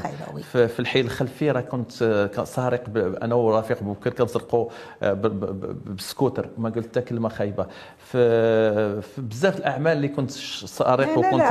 في 0.68 0.80
الحي 0.80 1.00
الخلفي 1.02 1.52
راه 1.52 1.62
كنت 1.62 1.92
سارق 2.44 2.84
أنا 3.24 3.36
ورفيق 3.36 3.84
بوكر 3.84 4.14
كنسرقوا 4.14 4.70
آه، 5.04 5.14
بالسكوتر 5.14 6.50
ما 6.58 6.70
قلت 6.70 6.88
حتى 6.88 7.02
كلمة 7.02 7.30
خايبة. 7.30 7.66
في, 7.98 9.02
بزاف 9.18 9.58
الأعمال 9.58 9.98
اللي 9.98 10.08
كنت 10.08 10.32
سارق 10.32 11.08
وكنت. 11.18 11.42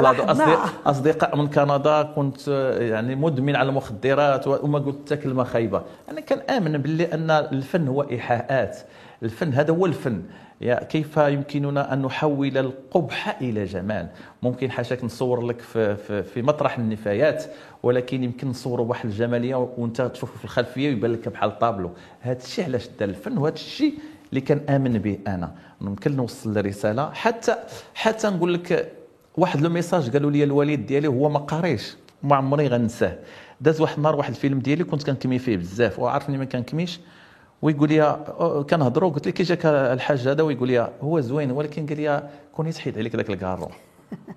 أصدق- 0.57 0.89
أصدقاء 0.89 1.37
من 1.37 1.47
كندا 1.49 2.03
كنت 2.03 2.49
آه، 2.49 2.79
يعني 2.83 3.15
مدمن 3.15 3.57
على 3.57 3.69
المخدرات 3.69 4.47
وما 4.47 4.79
قلت 4.79 4.97
حتى 5.07 5.17
كلمة 5.17 5.45
خايبة. 5.45 5.83
أنا 6.11 6.21
كان 6.21 6.39
آمن 6.57 6.79
باللي 6.79 7.05
أن 7.15 7.31
الفن 7.31 7.89
هو 7.89 8.03
إيحاءات. 8.03 8.79
الفن 9.23 9.53
هذا 9.53 9.73
هو 9.73 9.87
الفن. 9.87 10.23
يا 10.61 10.85
كيف 10.85 11.17
يمكننا 11.17 11.93
أن 11.93 12.03
نحول 12.03 12.59
القبح 12.59 13.39
إلى 13.41 13.65
جمال؟ 13.65 14.09
ممكن 14.43 14.71
حاشاك 14.71 15.05
نصور 15.05 15.47
لك 15.47 15.61
في, 15.61 15.97
في, 15.97 16.23
في 16.23 16.43
مطرح 16.43 16.79
النفايات 16.79 17.45
ولكن 17.83 18.25
يمكن 18.25 18.49
نصوروا 18.49 18.87
واحد 18.87 19.09
الجمالية 19.09 19.55
وأنت 19.55 20.03
تشوفه 20.03 20.39
في 20.39 20.45
الخلفية 20.45 20.89
ويبان 20.89 21.13
لك 21.13 21.29
بحال 21.29 21.59
طابلو. 21.59 21.91
هذا 22.21 22.39
الشيء 22.43 22.65
علاش 22.65 22.89
دار 23.01 23.09
الفن؟ 23.09 23.39
وهذا 23.39 23.55
الشيء 23.55 23.95
اللي 24.31 24.41
كان 24.41 24.61
آمن 24.69 24.99
به 24.99 25.19
أنا. 25.27 25.55
ممكن 25.81 26.17
نوصل 26.17 26.59
الرساله 26.59 27.11
حتى 27.13 27.57
حتى 27.95 28.29
نقول 28.29 28.55
لك 28.55 28.93
واحد 29.37 29.61
le 29.61 29.71
message 29.71 30.11
قالوا 30.11 30.31
لي 30.31 30.45
الوالد 30.45 30.87
ديالي 30.87 31.09
هو 31.09 31.29
ما 31.29 31.39
قاريش 31.39 31.97
ما 32.23 32.37
عمري 32.37 32.69
غنساه. 32.69 33.19
داز 33.61 33.81
واحد 33.81 33.97
النهار 33.97 34.17
واحد 34.17 34.31
الفيلم 34.31 34.59
ديالي 34.59 34.85
كنت 34.85 35.03
كنكمي 35.03 35.39
فيه 35.39 35.57
بزاف 35.57 35.99
وعارفني 35.99 36.39
ما 36.39 36.45
كنكميش؟ 36.45 37.01
ويقول 37.63 37.89
لي 37.89 38.25
كنهضروا 38.71 39.11
قلت 39.11 39.27
له 39.27 39.33
كي 39.33 39.43
جاك 39.43 39.67
الحاج 39.67 40.29
هذا 40.29 40.43
ويقول 40.43 40.69
لي 40.69 40.93
هو 41.03 41.21
زوين 41.21 41.51
ولكن 41.51 41.87
قال 41.87 41.97
لي 41.97 42.31
كوني 42.53 42.73
تحيد 42.73 42.99
عليك 42.99 43.17
ذاك 43.17 43.31
الكارو 43.31 43.69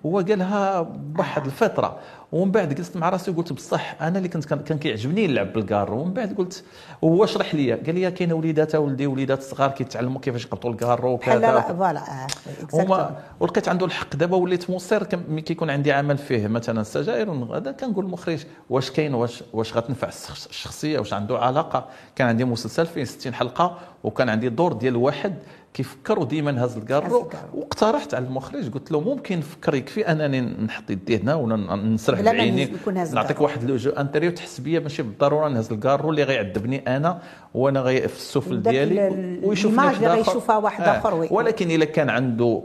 هو 0.06 0.20
قالها 0.20 0.82
بواحد 0.82 1.46
الفترة 1.46 2.00
ومن 2.32 2.52
بعد 2.52 2.74
جلست 2.74 2.98
مع 2.98 3.10
راسي 3.10 3.32
وقلت 3.32 3.54
بصح 3.54 3.96
أنا 4.02 4.18
اللي 4.18 4.30
كنت 4.30 4.46
كان 4.54 4.78
كيعجبني 4.78 5.28
نلعب 5.28 5.54
بالكارو 5.54 6.00
ومن 6.02 6.14
بعد 6.14 6.34
قلت 6.38 6.64
وهو 7.02 7.26
شرح 7.26 7.56
لي. 7.56 7.74
قال 7.74 7.96
لي 7.96 8.12
كاين 8.12 8.34
وليدات 8.34 8.76
ولدي 8.76 9.08
وليدات 9.08 9.44
صغار 9.44 9.70
كيتعلموا 9.72 10.22
كيفاش 10.22 10.46
يقبطوا 10.46 10.70
الكارو 10.72 11.14
وكذا 11.14 11.40
لا 11.40 11.62
voilà 11.62 12.00
آه، 12.00 12.28
هما 12.74 13.08
exactement. 13.10 13.42
ولقيت 13.42 13.70
عنده 13.70 13.86
الحق. 13.86 14.16
دابا 14.16 14.38
وليت 14.38 14.70
مصر 14.70 15.04
كم- 15.04 15.24
ملي 15.30 15.42
كيكون 15.42 15.70
عندي 15.70 15.92
عمل 15.92 16.18
فيه 16.18 16.48
مثلا 16.48 16.82
السجاير 16.82 17.32
هذا 17.32 17.72
كنقول 17.72 18.06
للمخرج 18.06 18.46
واش 18.70 18.92
كاين؟ 18.92 19.14
واش 19.14 19.44
واش 19.54 19.78
غتنفع 19.78 20.08
الشخص- 20.08 20.48
الشخصية؟ 20.48 21.00
واش 21.00 21.14
عنده 21.14 21.38
علاقة؟ 21.40 21.86
كان 22.16 22.28
عندي 22.28 22.46
مسلسل 22.46 22.86
فيه 22.86 23.04
60 23.04 23.34
حلقة 23.34 23.78
وكان 24.04 24.30
عندي 24.30 24.50
دور 24.50 24.74
ديال 24.74 24.96
واحد 24.96 25.36
كيفكر 25.74 26.20
وديما 26.20 26.50
الكارو 26.52 27.06
الكارو. 27.22 27.48
واقترحت 27.54 28.14
على 28.14 28.26
المخرج 28.26 28.72
قلت 28.74 28.92
له 28.92 29.00
ممكن 29.02 29.38
نفكر 29.40 29.76
يكفي 29.76 30.12
أنني 30.12 30.42
نحط 30.42 30.90
يدي 30.90 31.18
هنا 31.18 31.36
ونسرح 31.36 32.19
بلا 32.22 32.32
ما 32.32 32.66
نكون 32.66 32.98
هاز 32.98 33.14
نعطيك. 33.16 33.42
واحد 33.42 33.64
le 33.64 33.74
jeu 33.74 33.90
intérieur 33.92 34.32
تحس 34.32 34.60
بيا 34.60 34.80
ماشي 34.80 35.04
بالضرورة 35.04 35.48
نهز 35.50 35.72
الكارو 35.72 36.10
اللي 36.10 36.24
غيعذبني 36.24 36.98
أنا 36.98 37.20
وأنا 37.54 37.80
غي 37.80 38.08
في 38.08 38.16
السفل 38.16 38.62
ديالي 38.62 39.08
ال- 39.08 39.40
ويشوفني 39.44 39.78
واحد. 39.86 40.04
غيشوفها 40.06 40.58
واحد 40.58 40.84
آخر، 40.84 41.14
وي. 41.16 41.28
ولكن 41.32 41.72
إلا 41.72 41.86
كان 41.86 42.10
عنده 42.10 42.62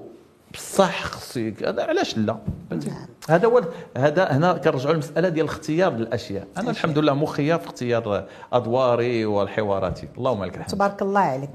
بصح 0.55 1.05
خصو 1.05 1.51
هذا 1.67 1.83
علاش 1.85 2.19
لا؟ 2.19 2.37
فهمتي؟ 2.71 2.91
هذا 3.31 3.47
هو 3.49 3.63
هذا 3.97 4.25
هنا 4.25 4.53
كنرجعوا 4.53 4.93
للمسألة 4.93 5.29
ديال 5.29 5.45
الاختيار 5.47 5.93
للاشياء 5.93 6.47
أنا 6.57 6.71
الحمد 6.71 6.99
لله 6.99 7.15
مخير 7.15 7.59
في 7.59 7.67
اختيار 7.67 8.25
أدواري 8.53 9.27
وحواراتي 9.27 10.09
اللهم 10.19 10.45
لك 10.45 10.55
الحمد. 10.55 10.67
تبارك 10.71 11.03
الله 11.03 11.21
عليك. 11.21 11.51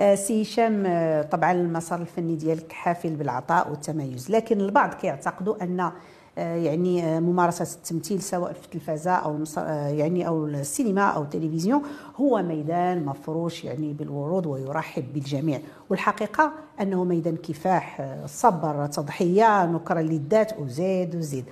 آه، 0.00 0.14
سي 0.14 0.42
هشام 0.42 0.86
آه، 0.86 1.22
طبعا 1.22 1.52
المسار 1.52 2.00
الفني 2.00 2.36
ديالك 2.36 2.72
حافل 2.72 3.10
بالعطاء 3.10 3.70
والتميز 3.70 4.30
لكن 4.30 4.60
البعض 4.60 4.94
كيعتقدوا 4.94 5.62
أن 5.62 5.80
آه، 5.80 5.92
يعني 6.36 7.04
آه، 7.04 7.20
ممارسة 7.20 7.76
التمثيل 7.76 8.22
سواء 8.22 8.52
في 8.52 8.64
التلفزه 8.64 9.10
أو 9.10 9.44
آه، 9.58 9.88
يعني 9.88 10.26
أو 10.26 10.46
السينما 10.46 11.02
أو 11.02 11.22
التلفزيون 11.22 11.82
هو 12.16 12.42
ميدان 12.42 13.04
مفروش 13.04 13.64
يعني 13.64 13.92
بالورود 13.92 14.46
ويرحب 14.46 15.12
بالجميع. 15.12 15.60
والحقيقة 15.90 16.52
أنه 16.80 17.04
ميدان 17.04 17.36
كفاح 17.36 18.00
آه، 18.00 18.26
صبر 18.26 18.86
تضحية 18.86 19.66
نكره 19.66 20.00
للذات 20.00 20.58
وزيد 20.58 21.16
وزيد. 21.16 21.44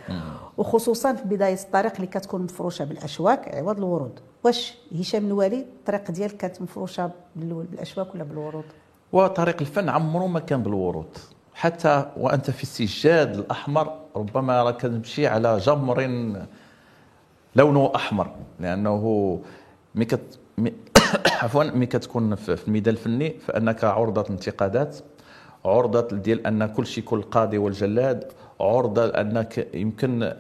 وخصوصا 0.59 1.13
في 1.15 1.25
بداية 1.25 1.55
الطريق 1.55 1.95
اللي 1.95 2.07
كتكون 2.07 2.43
مفروشة 2.43 2.85
بالأشواك 2.85 3.55
عوض 3.55 3.77
الورود. 3.79 4.21
واش 4.45 4.75
هشام 5.01 5.27
الوالي 5.27 5.61
الطريق 5.61 6.11
ديالك 6.11 6.37
كانت 6.37 6.63
مفروشة 6.63 7.11
بال- 7.37 7.67
بالأشواك 7.71 8.15
ولا 8.15 8.25
بالورود؟ 8.25 8.65
وطريق 9.13 9.57
الفن 9.61 9.89
عمره 9.89 10.27
ما 10.27 10.41
كان 10.41 10.63
بالورود. 10.63 11.19
حتى 11.55 12.11
وأنت 12.17 12.51
في 12.51 12.63
السجاد 12.63 13.35
الأحمر 13.39 13.93
ربما 14.19 14.63
راك 14.63 14.81
تمشي 14.81 15.27
على 15.27 15.59
جمر 15.59 16.01
لونه 17.57 17.93
أحمر 17.95 18.31
لأنه 18.61 19.03
مي 19.95 20.05
كت 20.05 20.39
عفوا 21.43 21.65
مي 21.65 21.87
كتكون 21.87 22.35
في 22.35 22.69
الميدان 22.69 22.95
الفني 22.95 23.31
فأنك 23.39 23.85
عرضة 23.85 24.21
الانتقادات 24.21 24.97
عرضة 25.65 26.17
ديال 26.17 26.47
أن 26.47 26.67
كل 26.67 26.87
شيء 26.87 27.05
كل 27.05 27.23
قاضي 27.23 27.59
والجلاد 27.59 28.33
عرضة 28.61 29.07
لأنك 29.07 29.69
يمكن 29.75 30.33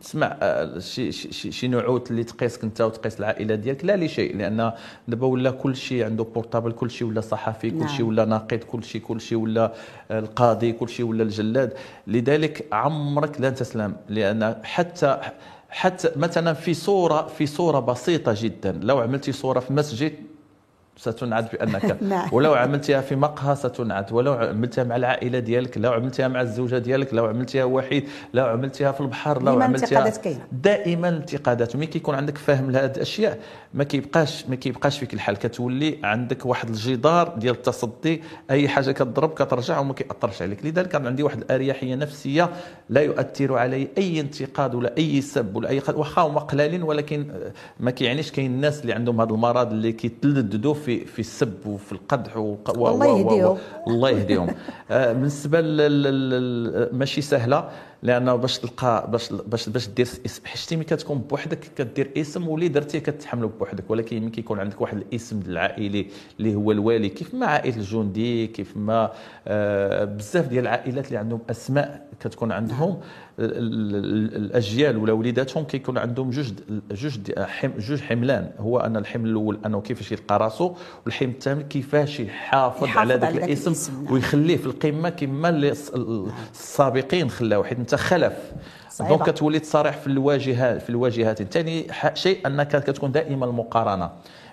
تسمع 0.00 0.36
آه، 0.42 0.78
شي 0.78 1.12
شي 1.12 1.52
شي 1.52 1.68
نعوت 1.68 2.10
اللي 2.10 2.24
تقيسك 2.24 2.64
أنت 2.64 2.80
وتقيس 2.80 3.20
العائلة 3.20 3.54
ديالك. 3.54 3.84
لا 3.84 3.96
لشيء 3.96 4.36
لأن 4.36 4.72
دابا 5.08 5.26
ولا 5.26 5.50
كل 5.50 5.76
شيء 5.76 6.04
عنده 6.04 6.24
portable 6.24 6.72
كل 6.72 6.90
شيء 6.90 7.08
ولا 7.08 7.20
صحفي 7.20 7.70
كل 7.70 7.88
شيء 7.88 8.00
نعم. 8.00 8.08
ولا 8.08 8.24
ناقد 8.24 8.58
كل 8.64 8.84
شيء 8.84 9.00
كل 9.00 9.20
شيء 9.20 9.38
ولا 9.38 9.72
القاضي 10.10 10.72
كل 10.72 10.88
شيء 10.88 11.06
ولا 11.06 11.22
الجلاد. 11.22 11.72
لذلك 12.06 12.66
عمرك 12.72 13.40
لن 13.40 13.54
تسلم 13.54 13.96
لأن 14.08 14.56
حتى 14.62 15.20
حتى 15.70 16.10
مثلا 16.16 16.52
في 16.52 16.74
صورة 16.74 17.26
في 17.26 17.46
صورة 17.46 17.80
بسيطة 17.80 18.34
جدا. 18.36 18.80
لو 18.82 18.98
عملتي 18.98 19.32
صورة 19.32 19.60
في 19.60 19.72
مسجد 19.72 20.12
ستنعد 20.96 21.48
بأنك. 21.52 21.96
نعم. 22.02 22.28
ولو 22.32 22.54
عملتها 22.54 23.00
في 23.00 23.16
مقهى 23.16 23.56
ستنعد. 23.56 24.12
ولو 24.12 24.32
عملتها 24.32 24.84
مع 24.84 24.96
العائلة 24.96 25.38
ديالك 25.38 25.78
لو 25.78 25.92
عملتها 25.92 26.28
مع 26.28 26.40
الزوجة 26.40 26.78
ديالك 26.78 27.14
لو 27.14 27.26
عملتها 27.26 27.64
وحيد 27.64 28.08
لو 28.34 28.46
عملتها 28.46 28.92
في 28.92 29.00
البحر 29.00 29.42
لو 29.42 29.62
عملتها 29.62 30.12
دائما 30.52 31.08
الانتقادات 31.08 31.74
وملي 31.74 31.86
كيكون 31.86 32.14
عندك 32.14 32.38
فهم 32.38 32.70
لهذه 32.70 32.92
الأشياء 32.96 33.38
ما 33.74 33.84
كيبقاش 33.84 34.46
ما 34.48 34.54
كيبقاش 34.54 34.98
فيك 34.98 35.14
الحال. 35.14 35.36
كتولي 35.36 35.98
عندك 36.04 36.46
واحد 36.46 36.68
الجدار 36.68 37.34
ديال 37.36 37.54
التصدي 37.54 38.22
أي 38.50 38.68
حاجة 38.68 38.92
كتضرب 38.92 39.34
كترجع 39.34 39.78
وما 39.78 39.94
كيأثرش 39.94 40.42
عليك. 40.42 40.64
لذلك 40.64 40.88
كان 40.88 41.06
عندي 41.06 41.22
واحد 41.22 41.40
الأريحية 41.40 41.94
نفسية 41.94 42.50
لا 42.88 43.00
يؤثر 43.00 43.56
علي 43.56 43.88
أي 43.98 44.20
انتقاد 44.20 44.74
ولا 44.74 44.94
أي 44.98 45.20
سب 45.20 45.56
ولا 45.56 45.68
أي 45.68 45.82
واخا 45.94 46.22
هما 46.22 46.40
قلالين 46.40 46.82
ولكن 46.82 47.26
ما 47.80 47.90
كيعنيش 47.90 48.32
كاين 48.32 48.54
الناس 48.54 48.80
اللي 48.80 48.92
عندهم 48.92 49.20
هذا 49.20 49.30
المرض 49.30 49.72
اللي 49.72 49.92
كيتلددوا 49.92 50.74
في 50.84 51.04
في 51.04 51.18
السب 51.18 51.66
وفي 51.66 51.92
القدح 51.92 52.36
و 52.36 52.56
الله 52.68 53.06
يهديهم. 53.18 53.58
الله 53.88 54.10
يهديهم. 54.10 54.54
بالنسبة 54.90 55.60
ماشي 56.92 57.20
سهلة 57.20 57.68
لأنه 58.02 58.36
باش 58.36 58.58
تلقى 58.58 59.10
باش 59.10 59.32
باش 59.32 59.68
باش 59.68 59.88
دير 59.88 60.08
اسم. 60.26 60.42
حيت 60.44 60.74
ملي 60.74 60.84
كتكون 60.84 61.18
بوحدك 61.18 61.58
كدير 61.76 62.10
اسم 62.16 62.48
واللي 62.48 62.68
درتيه 62.68 62.98
كتحمله 62.98 63.48
بوحدك. 63.58 63.90
ولكن 63.90 64.22
ملي 64.22 64.30
كيكون 64.30 64.60
عندك 64.60 64.80
واحد 64.80 64.96
الاسم 64.96 65.40
العائلي 65.46 66.06
اللي 66.38 66.54
هو 66.54 66.72
الوالي. 66.72 67.08
كيف 67.08 67.34
ما 67.34 67.46
عائلة 67.46 67.76
الجندي 67.76 68.46
كيف 68.46 68.76
ما 68.76 69.12
آه 69.48 70.04
بزاف 70.04 70.48
ديال 70.48 70.62
العائلات 70.62 71.06
اللي 71.06 71.18
عندهم 71.18 71.40
أسماء 71.50 72.06
كتكون 72.20 72.52
عندهم. 72.52 73.00
الأجيال 73.38 74.96
ولا 74.96 75.12
وليداتهم 75.12 75.64
كيكون 75.64 75.98
عندهم 75.98 76.30
جوج 76.30 76.52
جوج 76.90 77.18
جوج 77.78 78.00
حملان. 78.00 78.50
هو 78.58 78.78
أن 78.78 78.96
الحمل 78.96 79.30
الأول 79.30 79.58
أنه 79.66 79.80
كيفاش 79.80 80.12
يلقى 80.12 80.38
راسو 80.38 80.74
والحمل 81.04 81.28
الثاني 81.28 81.64
كيفاش 81.64 82.20
يحافظ, 82.20 82.84
يحافظ 82.84 82.98
على 82.98 83.14
ذاك 83.14 83.36
الاسم, 83.36 84.02
نعم. 84.02 84.12
ويخليه 84.12 84.56
في 84.56 84.66
القمة 84.66 85.08
كما 85.08 85.48
اللي 85.48 85.74
السابقين 86.52 87.30
خلاو 87.30 87.64
حيت 87.64 87.78
انت 87.78 87.94
خلف. 87.94 88.52
دونك 89.00 89.30
كتولي 89.30 89.58
تصارح 89.58 89.96
في 89.96 90.06
الواجهات 90.06 90.82
في 90.82 90.90
الواجهات. 90.90 91.42
ثاني 91.42 91.86
شيء 92.14 92.46
أنك 92.46 92.68
كتكون 92.68 93.12
دائما 93.12 93.46
المقارنة. 93.46 94.10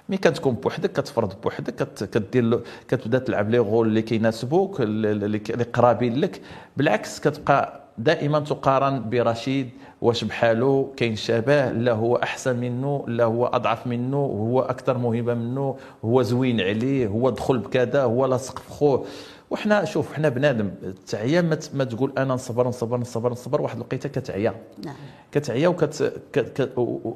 مي 0.09 0.17
كتكون 0.17 0.53
بوحدك 0.53 0.91
كتفرض 0.91 1.41
بوحدك 1.43 1.87
كدير 2.11 2.61
كتبدا 2.87 3.19
تلعب 3.19 3.49
لي 3.49 3.59
غول 3.59 3.87
اللي 3.87 4.01
كيناسبوك 4.01 4.81
اللي 4.81 5.63
قرابين 5.73 6.19
لك. 6.19 6.41
بالعكس 6.77 7.19
كتبقى 7.19 7.80
دائما 7.97 8.39
تقارن 8.39 9.09
برشيد 9.09 9.69
واش 10.01 10.23
بحاله 10.23 10.89
كاين 10.97 11.15
شبه 11.15 11.71
لا 11.71 11.91
هو 11.91 12.15
أحسن 12.15 12.55
منه 12.55 13.05
لا 13.07 13.23
هو 13.23 13.45
أضعف 13.45 13.87
منه 13.87 14.17
هو 14.17 14.61
أكثر 14.61 14.97
موهبة 14.97 15.33
منه 15.33 15.75
هو 16.05 16.21
زوين 16.21 16.61
عليه 16.61 17.07
هو 17.07 17.29
دخل 17.29 17.57
بكذا 17.57 18.03
هو 18.03 18.25
لاصق 18.25 18.59
في 18.59 18.69
خوه. 18.69 19.05
وحنا 19.51 19.85
شوف 19.85 20.13
حنا 20.13 20.29
بنادم 20.29 20.71
تعيا 21.07 21.41
ما 21.73 21.83
تقول 21.83 22.13
أنا 22.17 22.33
نصبر 22.33 22.67
نصبر 22.67 22.97
نصبر 22.97 23.31
نصبر 23.31 23.61
واحد 23.61 23.75
الوقيتة 23.75 24.09
كتعيا. 24.09 24.55
نعم. 24.85 24.95
كتعيا 25.31 25.67
وكت 25.67 26.13
كت 26.33 26.71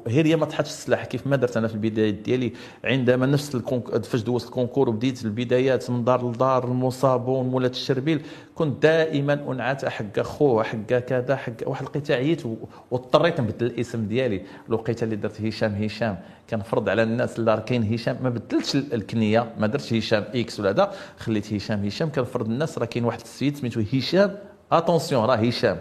هي 0.06 0.36
ما 0.36 0.46
تحطش 0.46 0.68
السلاح 0.68 1.04
كيف 1.04 1.26
ما 1.26 1.36
درت 1.36 1.56
أنا 1.56 1.68
في 1.68 1.74
البدايات 1.74 2.14
ديالي 2.14 2.52
عندما 2.84 3.26
نفس 3.26 3.54
الconc- 3.54 4.04
فاش 4.04 4.20
دوزت 4.22 4.46
ال 4.46 4.51
concours 4.51 4.88
وبديت 4.88 5.24
البدايات 5.24 5.90
من 5.90 6.04
دار 6.04 6.30
لدار 6.30 6.64
المصابون 6.64 7.46
مولات 7.48 7.70
الشربيل 7.72 8.22
كنت 8.54 8.82
دائما 8.82 9.34
أنعت 9.34 9.84
حق 9.84 10.20
خو 10.20 10.62
حق 10.62 10.86
كذا 10.86 11.36
حق 11.36 11.52
واحد 11.66 11.82
الوقيتة 11.82 12.14
عييت 12.14 12.42
واضطريت 12.90 13.40
نبدل 13.40 13.66
الاسم 13.66 14.06
ديالي. 14.06 14.42
الوقيتة 14.68 15.04
اللي 15.04 15.16
درت 15.16 15.40
هشام 15.40 15.74
هشام. 15.74 16.18
كنفرض 16.50 16.88
على 16.88 17.02
الناس 17.02 17.40
راه 17.40 17.56
كاين 17.56 17.94
هشام. 17.94 18.16
ما 18.22 18.30
بدلتش 18.30 18.76
الكنية 18.76 19.52
ما 19.58 19.66
درتش 19.66 19.92
هشام 19.92 20.24
X 20.34 20.60
ولا 20.60 20.70
هذا 20.70 20.92
خليت 21.18 21.52
هشام 21.52 21.84
هشام. 21.84 22.12
كنفرض 22.12 22.46
الناس 22.48 22.78
راه 22.78 22.86
كاين 22.86 23.04
واحد 23.04 23.20
السيد 23.20 23.56
سميتو 23.56 23.82
هشام. 23.94 24.36
attention 24.72 25.24
راه 25.24 25.36
هشام. 25.36 25.78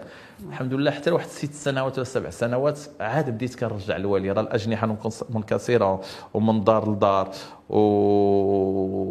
الحمد 0.50 0.74
لله 0.74 0.91
حتى 0.91 1.10
لواحد 1.10 1.28
ست 1.28 1.54
سنوات 1.54 1.98
ولا 1.98 2.04
سبع 2.04 2.30
سنوات 2.30 2.80
عاد 3.00 3.30
بديت 3.30 3.56
كنرجع 3.56 3.95
الوالي 3.95 4.32
راه 4.32 4.41
الأجنحة 4.41 4.98
منكسره 5.30 6.02
ومن 6.34 6.63
دار 6.63 6.91
لدار. 6.91 7.30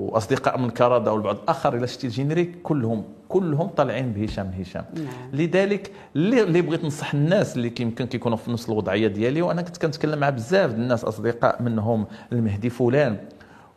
واصدقاء 0.09 0.59
من 0.59 0.71
كندا 0.71 1.11
والبعض 1.11 1.37
الآخر 1.37 1.77
إلى 1.77 1.87
شتي 1.87 2.07
ال 2.07 2.12
générique 2.12 2.63
كلهم 2.63 3.05
كلهم 3.29 3.67
طالعين 3.69 4.13
بهشام 4.13 4.51
هشام. 4.61 4.85
نعم. 4.95 5.07
لذلك 5.33 5.93
اللي 6.17 6.63
بغيت 6.63 6.85
ننصح 6.85 7.15
الناس 7.15 7.57
اللي 7.57 7.73
يمكن 7.81 8.07
كيكونوا 8.07 8.37
في 8.37 8.51
نفس 8.53 8.69
الوضعية 8.69 9.09
ديالي 9.09 9.43
وأنا 9.43 9.63
كنت 9.63 9.77
كنتكلم 9.77 10.19
مع 10.19 10.31
بزاف 10.31 10.71
الناس 10.71 11.05
أصدقاء 11.05 11.63
منهم 11.63 12.07
المهدي 12.33 12.71
فلان 12.71 13.17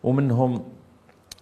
ومنهم 0.04 0.64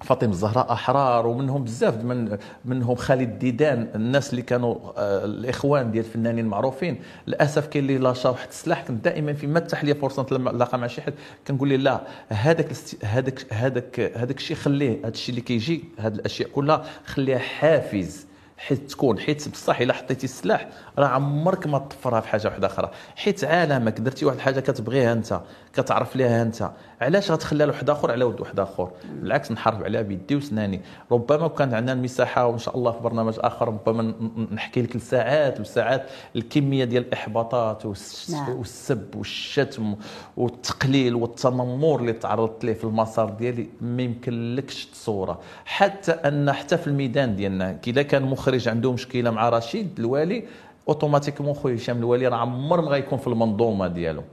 فاطمة 0.05 0.31
الزهراء 0.31 0.71
أحرار 0.71 1.27
ومنهم 1.27 1.63
بزاف 1.63 2.03
من 2.03 2.37
منهم 2.65 2.95
خالد 2.95 3.39
ديدان 3.39 3.87
الناس 3.95 4.29
اللي 4.29 4.41
كانوا 4.41 4.75
آه، 4.97 5.25
الإخوان 5.25 5.91
ديال 5.91 6.05
الفنانين 6.05 6.45
المعروفين. 6.45 7.01
للأسف 7.27 7.67
كاين 7.67 7.85
اللي 7.85 7.97
لاشا 7.97 8.29
واحد 8.29 8.47
السلاح 8.47 8.83
كنت 8.87 9.05
دائما 9.05 9.33
في 9.33 9.47
ما 9.47 9.67
لي 9.83 9.95
فرصة 9.95 10.21
نتلاقى 10.23 10.79
مع 10.79 10.87
شي 10.87 11.01
حد 11.01 11.13
كنقول 11.47 11.69
له 11.69 11.75
لا 11.75 12.01
هذاك 12.29 12.71
هذاك 13.03 13.53
هذاك 13.53 13.99
هذاك 14.15 14.37
الشيء 14.37 14.57
خليه 14.57 14.99
هذا 14.99 15.07
الشيء 15.07 15.29
اللي 15.29 15.41
كيجي 15.41 15.83
هذه 15.97 16.13
الأشياء 16.13 16.49
كلها 16.49 16.85
خليها 17.05 17.39
حافز 17.39 18.25
حيت 18.57 18.91
تكون 18.91 19.19
حيت 19.19 19.49
بصح 19.49 19.79
إلا 19.79 19.93
حطيتي 19.93 20.23
السلاح 20.23 20.69
راه 20.99 21.07
عمرك 21.07 21.67
ما 21.67 21.77
تطفرها 21.77 22.21
في 22.21 22.27
حاجة 22.27 22.47
واحدة 22.47 22.67
أخرى. 22.67 22.91
حيت 23.15 23.43
عالمك 23.43 23.99
درتي 23.99 24.25
واحد 24.25 24.37
الحاجة 24.37 24.59
كتبغيها 24.59 25.13
أنت. 25.13 25.41
كتعرف 25.75 26.15
ليها 26.15 26.41
انت. 26.41 26.71
علاش 27.01 27.31
غتخليها 27.31 27.65
لواحد 27.65 27.89
آخر؟ 27.89 28.11
على 28.11 28.23
ود 28.23 28.41
واحد 28.41 28.59
آخر. 28.59 28.91
بالعكس 29.21 29.51
نحارب 29.51 29.83
عليها 29.83 30.01
بيدي 30.01 30.35
وسناني 30.35 30.81
ربما 31.11 31.47
كانت 31.47 31.73
عندنا 31.73 31.93
المساحة 31.93 32.45
وإن 32.47 32.57
شاء 32.57 32.77
الله 32.77 32.91
في 32.91 32.99
برنامج 32.99 33.33
آخر 33.37 33.67
ربما 33.67 34.13
نحكي 34.51 34.81
لك 34.81 34.95
الساعات 34.95 35.59
والساعات 35.59 36.05
الكمية 36.35 36.83
ديال 36.83 37.03
الإحباطات 37.07 37.85
نعم. 37.85 38.57
والسب 38.57 39.15
والشتم 39.15 39.95
والتقليل 40.37 41.15
والتنمر 41.15 41.99
اللي 41.99 42.13
تعرضت 42.13 42.65
ليه 42.65 42.73
في 42.73 42.83
المسار 42.83 43.29
ديالي 43.29 43.67
ما 43.81 44.01
يمكن 44.03 44.55
لكش 44.55 44.85
تصوره 44.85 45.39
حتى 45.65 46.11
أن 46.11 46.51
حتى 46.51 46.77
في 46.77 46.87
الميدان 46.87 47.35
ديالنا 47.35 47.73
كي 47.73 48.03
كان 48.03 48.23
مخرج 48.23 48.67
عنده 48.67 48.91
مشكلة 48.91 49.31
مع 49.31 49.49
رشيد 49.49 49.99
الوالي 49.99 50.43
automatiquement 50.87 51.53
خويا 51.53 51.75
هشام 51.75 51.97
الوالي 51.97 52.27
راه 52.27 52.37
عمر 52.37 52.81
ما 52.81 52.87
غيكون 52.87 53.17
في 53.19 53.27
المنظومة 53.27 53.87
ديالو. 53.87 54.23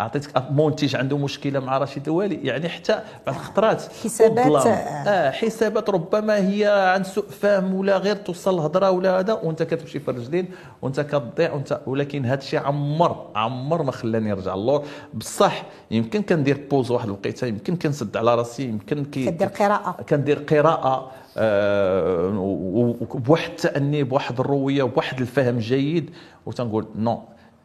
عطيتك 0.00 0.50
منتج 0.50 0.96
عنده 0.96 1.18
مشكلة 1.18 1.60
مع 1.60 1.78
رشيد 1.78 2.08
الوالي. 2.08 2.46
يعني 2.46 2.68
حتى 2.68 3.00
بعض 3.26 3.36
الخطرات. 3.36 3.82
حسابات 4.04 4.66
آه. 4.66 5.30
حسابات 5.30 5.90
ربما 5.90 6.36
هي 6.36 6.92
عن 6.94 7.04
سوء 7.04 7.24
فهم 7.24 7.74
ولا 7.74 7.96
غير 7.98 8.16
توصل 8.16 8.54
الهضرة 8.54 8.90
ولا 8.90 9.18
هذا. 9.18 9.32
وأنت 9.32 9.62
كتمشي 9.62 10.00
في 10.00 10.10
الرجلين 10.10 10.48
وأنت 10.82 11.00
كتضيع 11.00 11.52
وانت 11.52 11.80
ولكن 11.86 12.26
هذا 12.26 12.40
الشيء 12.40 12.60
عمر 12.60 13.26
عمر 13.34 13.82
ما 13.82 13.92
خلاني 13.92 14.30
نرجع 14.30 14.54
اللور 14.54 14.84
بصح 15.14 15.62
يمكن 15.90 16.22
كندير 16.22 16.66
pause 16.70 16.90
واحد 16.90 17.06
الوقيته 17.06 17.46
يمكن 17.46 17.76
كنسد 17.76 18.16
على 18.16 18.34
راسي 18.34 18.62
يمكن 18.62 19.04
كي 19.04 19.26
كدير 19.26 19.48
قراءة. 19.48 19.96
كندير 20.08 20.38
قراءة. 20.38 21.10
آه 21.36 22.38
وبواحد 22.38 23.50
التاني 23.50 24.02
بواحد 24.02 24.40
الرويه 24.40 24.82
بواحد 24.82 25.20
الفهم 25.20 25.58
جيد. 25.58 26.10
وتنقول 26.46 26.86
نو. 26.96 27.22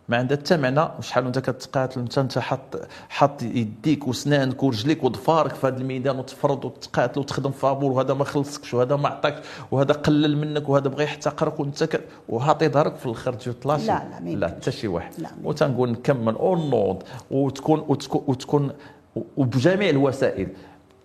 ما 0.09 0.17
عندها 0.17 0.37
حتى 0.37 0.57
معنى 0.57 0.89
شحال 1.01 1.23
وانت 1.23 1.39
كتقاتل 1.39 1.99
انت 1.99 2.17
انت 2.17 2.39
حط 2.39 2.79
حط 3.09 3.43
يديك 3.43 4.07
وسنانك 4.07 4.63
ورجليك 4.63 5.03
وظفارك 5.03 5.55
في 5.55 5.67
هذا 5.67 5.77
الميدان 5.77 6.19
وتفرض 6.19 6.65
وتقاتل 6.65 7.19
وتخدم 7.19 7.51
فابور 7.51 7.91
وهذا 7.91 8.13
ما 8.13 8.23
خلصكش 8.23 8.73
وهذا 8.73 8.95
ما 8.95 9.09
عطاكش 9.09 9.45
وهذا 9.71 9.93
قلل 9.93 10.37
منك 10.37 10.69
وهذا 10.69 10.87
بغى 10.87 11.03
يحتقرك 11.03 11.59
وانت 11.59 11.83
ك... 11.83 12.01
وهاطي 12.29 12.69
ظهرك 12.69 12.95
في 12.95 13.05
الآخر 13.05 13.33
تجي 13.33 13.53
طلاشي 13.53 13.87
لا 13.87 14.01
لا 14.23 14.29
لا 14.29 14.47
حتى 14.47 14.71
شي 14.71 14.87
واحد. 14.87 15.13
وتنقول 15.43 15.91
نكمل 15.91 16.35
ونوض 16.39 17.03
وتكون 17.31 17.85
وتكون, 17.87 18.23
وتكون 18.27 18.71
وبجميع 19.37 19.89
الوسائل. 19.89 20.47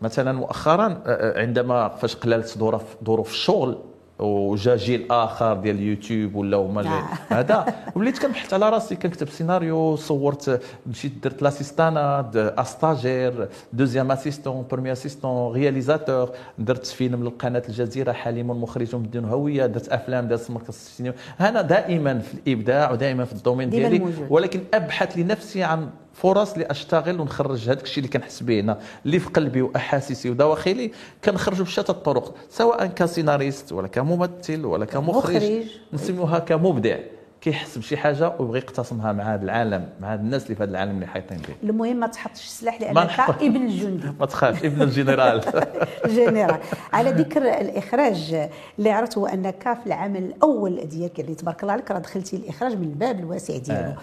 مثلا 0.02 0.32
مؤخرا 0.32 1.02
عندما 1.36 1.88
فاش 1.88 2.16
قللت 2.16 2.58
ظروف 2.58 2.82
ظروف 3.04 3.30
الشغل 3.30 3.78
وجا 4.20 4.76
جيل 4.76 5.06
اخر 5.10 5.54
ديال 5.54 5.76
اليوتيوب 5.76 6.34
ولا 6.34 6.56
هما. 6.56 7.02
هذا 7.28 7.74
وليت 7.94 8.18
كنبحث 8.18 8.54
على 8.54 8.68
راسي 8.70 8.96
كنكتب 8.96 9.28
سيناريو 9.28 9.96
صورت 9.96 10.62
مشيت 10.86 11.12
درت 11.24 11.42
l'assistanat, 11.42 12.30
stagiaire, 12.34 13.48
deuxième 13.72 14.12
assistant, 14.12 14.66
premier 14.70 14.92
assistant 14.92 15.52
réalisateur 15.52 16.30
درت 16.58 16.86
فيلم 16.86 17.22
للقناه 17.22 17.62
الجزيرة 17.68 18.12
حليم 18.12 18.50
مخرج 18.50 18.94
بدون 18.96 19.24
هوية 19.24 19.66
درت 19.66 19.88
أفلام 19.88 20.28
درت 20.28 20.50
مركز 20.50 20.68
السينما 20.68 21.14
أنا 21.40 21.62
دائما 21.62 22.18
في 22.18 22.34
الإبداع 22.34 22.92
ودائما 22.92 23.24
في 23.24 23.32
ال 23.32 23.37
domaine 23.37 23.70
ديالي. 23.70 24.12
ولكن 24.30 24.60
أبحث 24.74 25.18
لنفسي 25.18 25.62
عن 25.62 25.88
فرص 26.22 26.58
لأشتغل 26.58 27.20
ونخرج 27.20 27.68
هذاك 27.68 27.82
الشيء 27.82 28.04
اللي 28.04 28.18
كنحس 28.18 28.42
به 28.42 28.60
هنا 28.60 28.78
اللي 29.06 29.18
في 29.18 29.28
قلبي 29.28 29.62
وأحاسيسي 29.62 30.30
ودواخلي 30.30 30.90
كنخرجه 31.24 31.62
بشتى 31.62 31.92
الطرق 31.92 32.34
سواء 32.50 32.86
كسيناريست 32.86 33.72
ولا 33.72 33.88
كممثل 33.88 34.64
ولا 34.64 34.84
كمخرج 34.84 35.36
مخرج. 35.36 35.66
نسميوها 35.92 36.38
كمبدع 36.38 36.98
كيحس 37.40 37.78
بشي 37.78 37.96
حاجة 37.96 38.32
ويبغي 38.38 38.58
يقتسمها 38.58 39.12
مع 39.12 39.34
هذا 39.34 39.44
العالم 39.44 39.88
مع 40.00 40.12
هاد 40.12 40.20
الناس 40.20 40.44
اللي 40.44 40.54
في 40.54 40.62
هذا 40.62 40.70
العالم 40.70 40.94
اللي 40.94 41.06
حايطين 41.06 41.38
به 41.38 41.54
المهم 41.62 41.96
ما 41.96 42.06
تحطش 42.06 42.44
السلاح 42.44 42.80
لأنك. 42.80 43.20
ابن 43.42 43.66
الجندي 43.66 44.12
ما 44.20 44.26
تخاف 44.26 44.64
ابن 44.64 44.82
الجنرال 44.82 45.40
جنرال 46.16 46.60
على 46.92 47.10
ذكر 47.10 47.42
الإخراج 47.42 48.48
اللي 48.78 48.90
عرفت 48.90 49.18
هو 49.18 49.26
أنك 49.26 49.78
في 49.82 49.86
العمل 49.86 50.24
الأول 50.24 50.88
ديالك 50.88 51.20
اللي 51.20 51.34
تبارك 51.34 51.62
الله 51.62 51.72
عليك 51.72 51.90
راه 51.90 51.98
دخلتي 51.98 52.36
الإخراج 52.36 52.76
من 52.76 52.82
الباب 52.84 53.20
الواسع 53.20 53.56
ديالو 53.56 53.80
آه. 53.80 53.96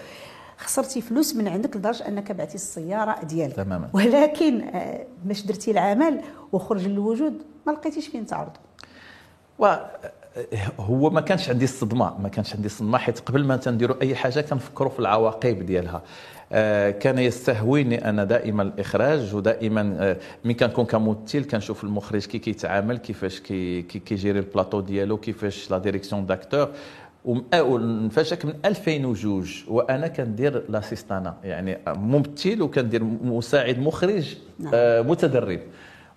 خسرتي 0.57 1.01
فلوس 1.01 1.35
من 1.35 1.47
عندك 1.47 1.75
لدرجة 1.75 2.07
أنك 2.07 2.31
بعتي 2.31 2.55
السيارة 2.55 3.23
ديالك. 3.25 3.55
تماماً. 3.55 3.89
ولكن 3.93 4.61
آه، 4.61 5.05
باش 5.25 5.45
درتي 5.45 5.71
العمل 5.71 6.21
وخرج 6.51 6.87
للوجود 6.87 7.33
ما 7.67 7.71
لقيتيش 7.71 8.07
فين 8.07 8.25
تعرضه 8.25 8.59
و 9.59 9.75
هو 10.79 11.09
ما 11.09 11.21
كانش 11.21 11.49
عندي 11.49 11.65
الصدمة 11.65 12.17
ما 12.21 12.29
كانش 12.29 12.55
عندي 12.55 12.65
الصدمة 12.65 12.97
حيت 12.97 13.19
قبل 13.19 13.43
ما 13.45 13.57
تنديروا 13.57 14.01
أي 14.01 14.15
حاجة 14.15 14.41
كنفكروا 14.41 14.89
في 14.89 14.99
العواقب 14.99 15.65
ديالها. 15.65 16.01
آه، 16.51 16.91
كان 16.91 17.17
يستهويني 17.19 18.09
أنا 18.09 18.23
دائما 18.23 18.63
الإخراج 18.63 19.35
ودائما 19.35 19.95
آه، 19.99 20.17
ملي 20.45 20.53
كنكون 20.53 20.85
كممثل 20.85 21.43
كنشوف 21.43 21.83
المخرج 21.83 22.25
كي 22.25 22.39
كيتعامل 22.39 22.97
كيفاش 22.97 23.39
كي 23.39 23.81
كي- 23.81 23.99
كي 23.99 24.11
gérer 24.11 24.39
ال 24.39 24.44
plateau 24.44 24.79
ديالو 24.81 25.17
كيفاش 25.17 25.71
la 25.71 25.77
direction 25.77 26.25
d'acteurs 26.25 26.69
ونفاجئك 27.27 28.45
من 28.45 28.53
2002 28.65 29.45
وأنا 29.67 30.07
كندير 30.07 30.63
لاسيستانا 30.69 31.37
يعني 31.43 31.79
ممثل 31.87 32.61
وكندير 32.61 33.03
مساعد 33.03 33.79
مخرج 33.79 34.35
نعم. 34.59 34.71
آه، 34.73 35.01
متدرب 35.01 35.59